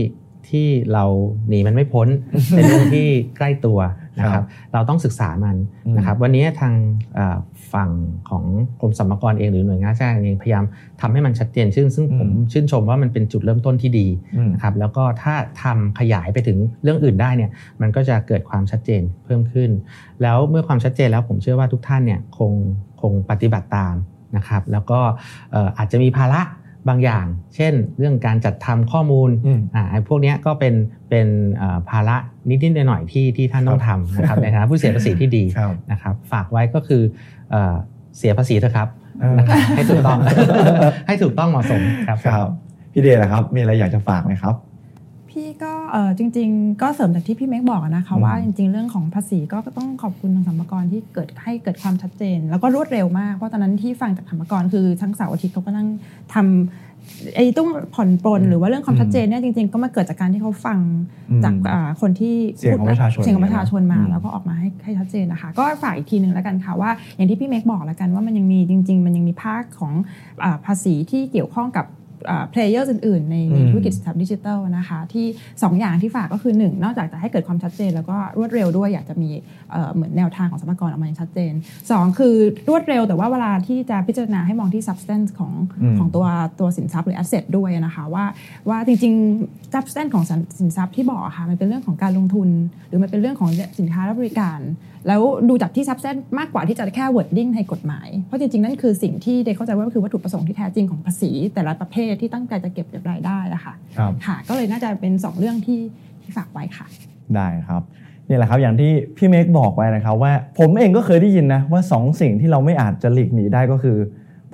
[0.49, 1.05] ที่เรา
[1.49, 2.09] หนีมันไม่พ้น
[2.55, 3.79] เป็นเรื่องที่ใกล้ตัว
[4.19, 6.75] นะคครัรับบเราต้องศึกษามันอืมนะครับวันนี้ทาง
[7.15, 7.39] เอ่อ
[7.73, 7.91] ฝั่ง
[8.31, 8.45] ของ
[8.81, 10.65] กรมสรรพากรเองหรือหน่วยงานราชการเองพยายาม
[11.01, 19.71] ทำให้มันชัดเจนซึ่งซึ่งผมชื่นชมว่ามันเป็นจุดเริ่มต้นที่ดีอืมนะครับแล้วก็ถ้าทำขยายไปถึงเรื่องอื่นได้เนี่ยมันก็จะเกิดความชัดเจนเพิ่มขึ้น
[20.23, 22.53] แล้วเมื่อความชัดเจนแล้วผมเชื่อว่าทุกท่านเนี่ยคง
[23.01, 23.95] คงปฏิบัติตาม
[24.37, 25.01] นะครับแล้วก็
[25.53, 26.41] เอ่ออาจจะมีภาระ
[26.89, 30.75] บางอย่าง เช่น เรื่องการจัดทำข้อมูลอืมอ่าไอ้พวกเนี้ยก็เป็น
[31.11, 32.17] เป็นเอ่อภาระ
[32.49, 37.03] นิดๆหน่อยๆที่ที่ท่านต้องทำนะครับในฐานะผู้เสียภาษีที่ดีครับนะครับฝากไว้ก็คือ
[37.51, 37.75] เอ่อ
[38.19, 38.89] เสียภาษีเถอะครับ
[39.21, 40.19] เออนะครับให้ถูกต้อง
[41.07, 42.49] ให้ถูกต้องเหมาะสมครับครับ
[42.93, 44.55] พี่เดชนะครับ มีอะไรอยากจะฝากไหมครับ
[45.33, 55.89] พี่ก็เออจริง ๆ ก็เสริมจากที่พี่เมกบอกนะคะอืมว่าจริง ๆ เรื่องของภาษีก็ต้องขอบคุณทางสรรพากรที่เกิดให้เกิดความชัดเจน แล้วก็รวดเร็วมากเพราะตอนนั้นที่ฟังจากสรรพากรคือทั้งเสาร์อาทิตย์เขาก็นั่ง
[56.35, 56.47] ทำ
[57.35, 60.79] ไอ้ต้องผ่อนปลนหรือว่าเรื่องความชัดเจนเนี่ยจริง ๆ ก็มาเกิดจากการที่เขาฟัง
[61.31, 69.93] อืมจากอ่าคนที่เสียงของประชาชนเสียงของประชาชนมาอืมแล้วก็ออกมาให้ให้ชัดเจนนะคะ ก็ฝากอีกทีหนึ่งแล้วกันค่ะว่า อย่างที่พี่เมกบอกแล้วกันว่ามันยังมีจริง ๆ มันยังมีภาคของ
[70.45, 71.87] อาภาษีที่เกี่ยวข้องกับ
[72.51, 79.31] player อื่นๆ ในในอืมธุรกิจสินทรัพย์ดิจิทัลนะคะที่ 2 อย่างที่ฝากก็คือ 1 นอกจากจะให้เกิดความชัดเจน แล้วก็รวดเร็วด้วยอยากจะมี
[79.71, 81.53] เอ่อเหมือนแนวทางของสรรพากรออกมาอย่างชัดเจน
[81.87, 82.37] 2 คือ
[82.69, 86.27] รวดเร็วแต่ว่าเวลาที่จะพิจารณาให้มองที่ substance ของอืมของตัว
[86.61, 88.25] ตัวสินทรัพย์หรือ asset ด้วยนะคะว่า
[88.69, 92.49] ว่าจริงๆ substance ของสินสินทรัพย์ที่บอกอะค่ะมันเป็นเรื่องของการลงทุน
[92.89, 94.61] หรือมันเป็นเรื่องของสินค้าและบริการ
[95.09, 105.81] แล้วดูจากที่ substance มากกว่าที่จะแค่ wording ในกฎหมายเพราะจริงๆนั่นคือสิ่งที่เดยเข้าใจว่าคือวัตถุประสงค์ที่แท้จริงของภาษีแต่ละประเภทที่ตั้งใจจะเก็บเก็บรายได้อะค่ะครับค่ะ ก็เลยน่าจะเป็น 2 เรื่องที่
[106.23, 106.87] ที่ฝากไว้ค่ะ
[107.35, 107.83] ได้ครับ
[108.29, 113.97] นี่แหละครับอย่างที่พี่เมกบอกไว้นะครับว่าผมเองก็เคยได้ยินนะว่าสองสิ่งที่เราไม่อาจจะหลีกหนีได้ก็คือ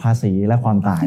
[0.01, 1.05] ภาษีและความตาย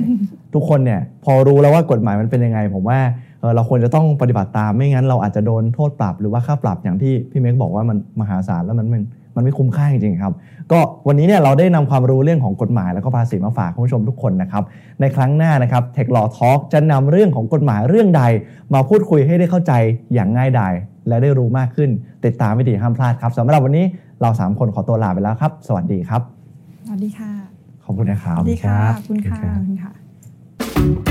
[0.53, 2.99] ทุกคนเนี่ยพอรู้แล้วว่ากฎหมายมันเป็นยังไง ผมว่า
[3.39, 9.03] เอ่อเราควรจะต้องปฏิบัติตามไม่งั้นเราอาจจะโดนโทษปรับหรือว่าค่าปรับอย่างที่พี่เมกบอกว่ามันมหาศาลแล้วมันมัน
[9.36, 10.34] มันไม่คุ้มค่าจริงๆครับ
[10.72, 14.63] ก็วันนี้เนี่ยเราได้นำความรู้เรื่องของกฎหมายแล้วก็ภาษีมาฝากคุณผู้ชมทุกคนนะครับ
[15.02, 18.24] ในครั้งหน้านะครับ Tech Law Talk จะนำเรื่องของกฎหมายเรื่องใด
[18.74, 19.74] มาพูดคุยให้ได้เข้าใจ
[20.13, 20.74] อย่างง่ายดาย
[21.08, 21.89] และได้รู้มากขึ้น
[22.26, 23.86] ติดตามไม่ดีห้ามพลาดครับสำหรับวันนี้
[24.22, 26.22] เราสามคนขอตัวลาไปแล้วครับ สวัสดีครับ
[26.88, 27.32] สวัสดีค่ะ
[27.86, 30.00] ขอบคุณนะครับ สวัสดีค่ะครับขอบคุณค่ะขอบคุณครับ
[30.65, 31.11] ขอบคุณค่ะ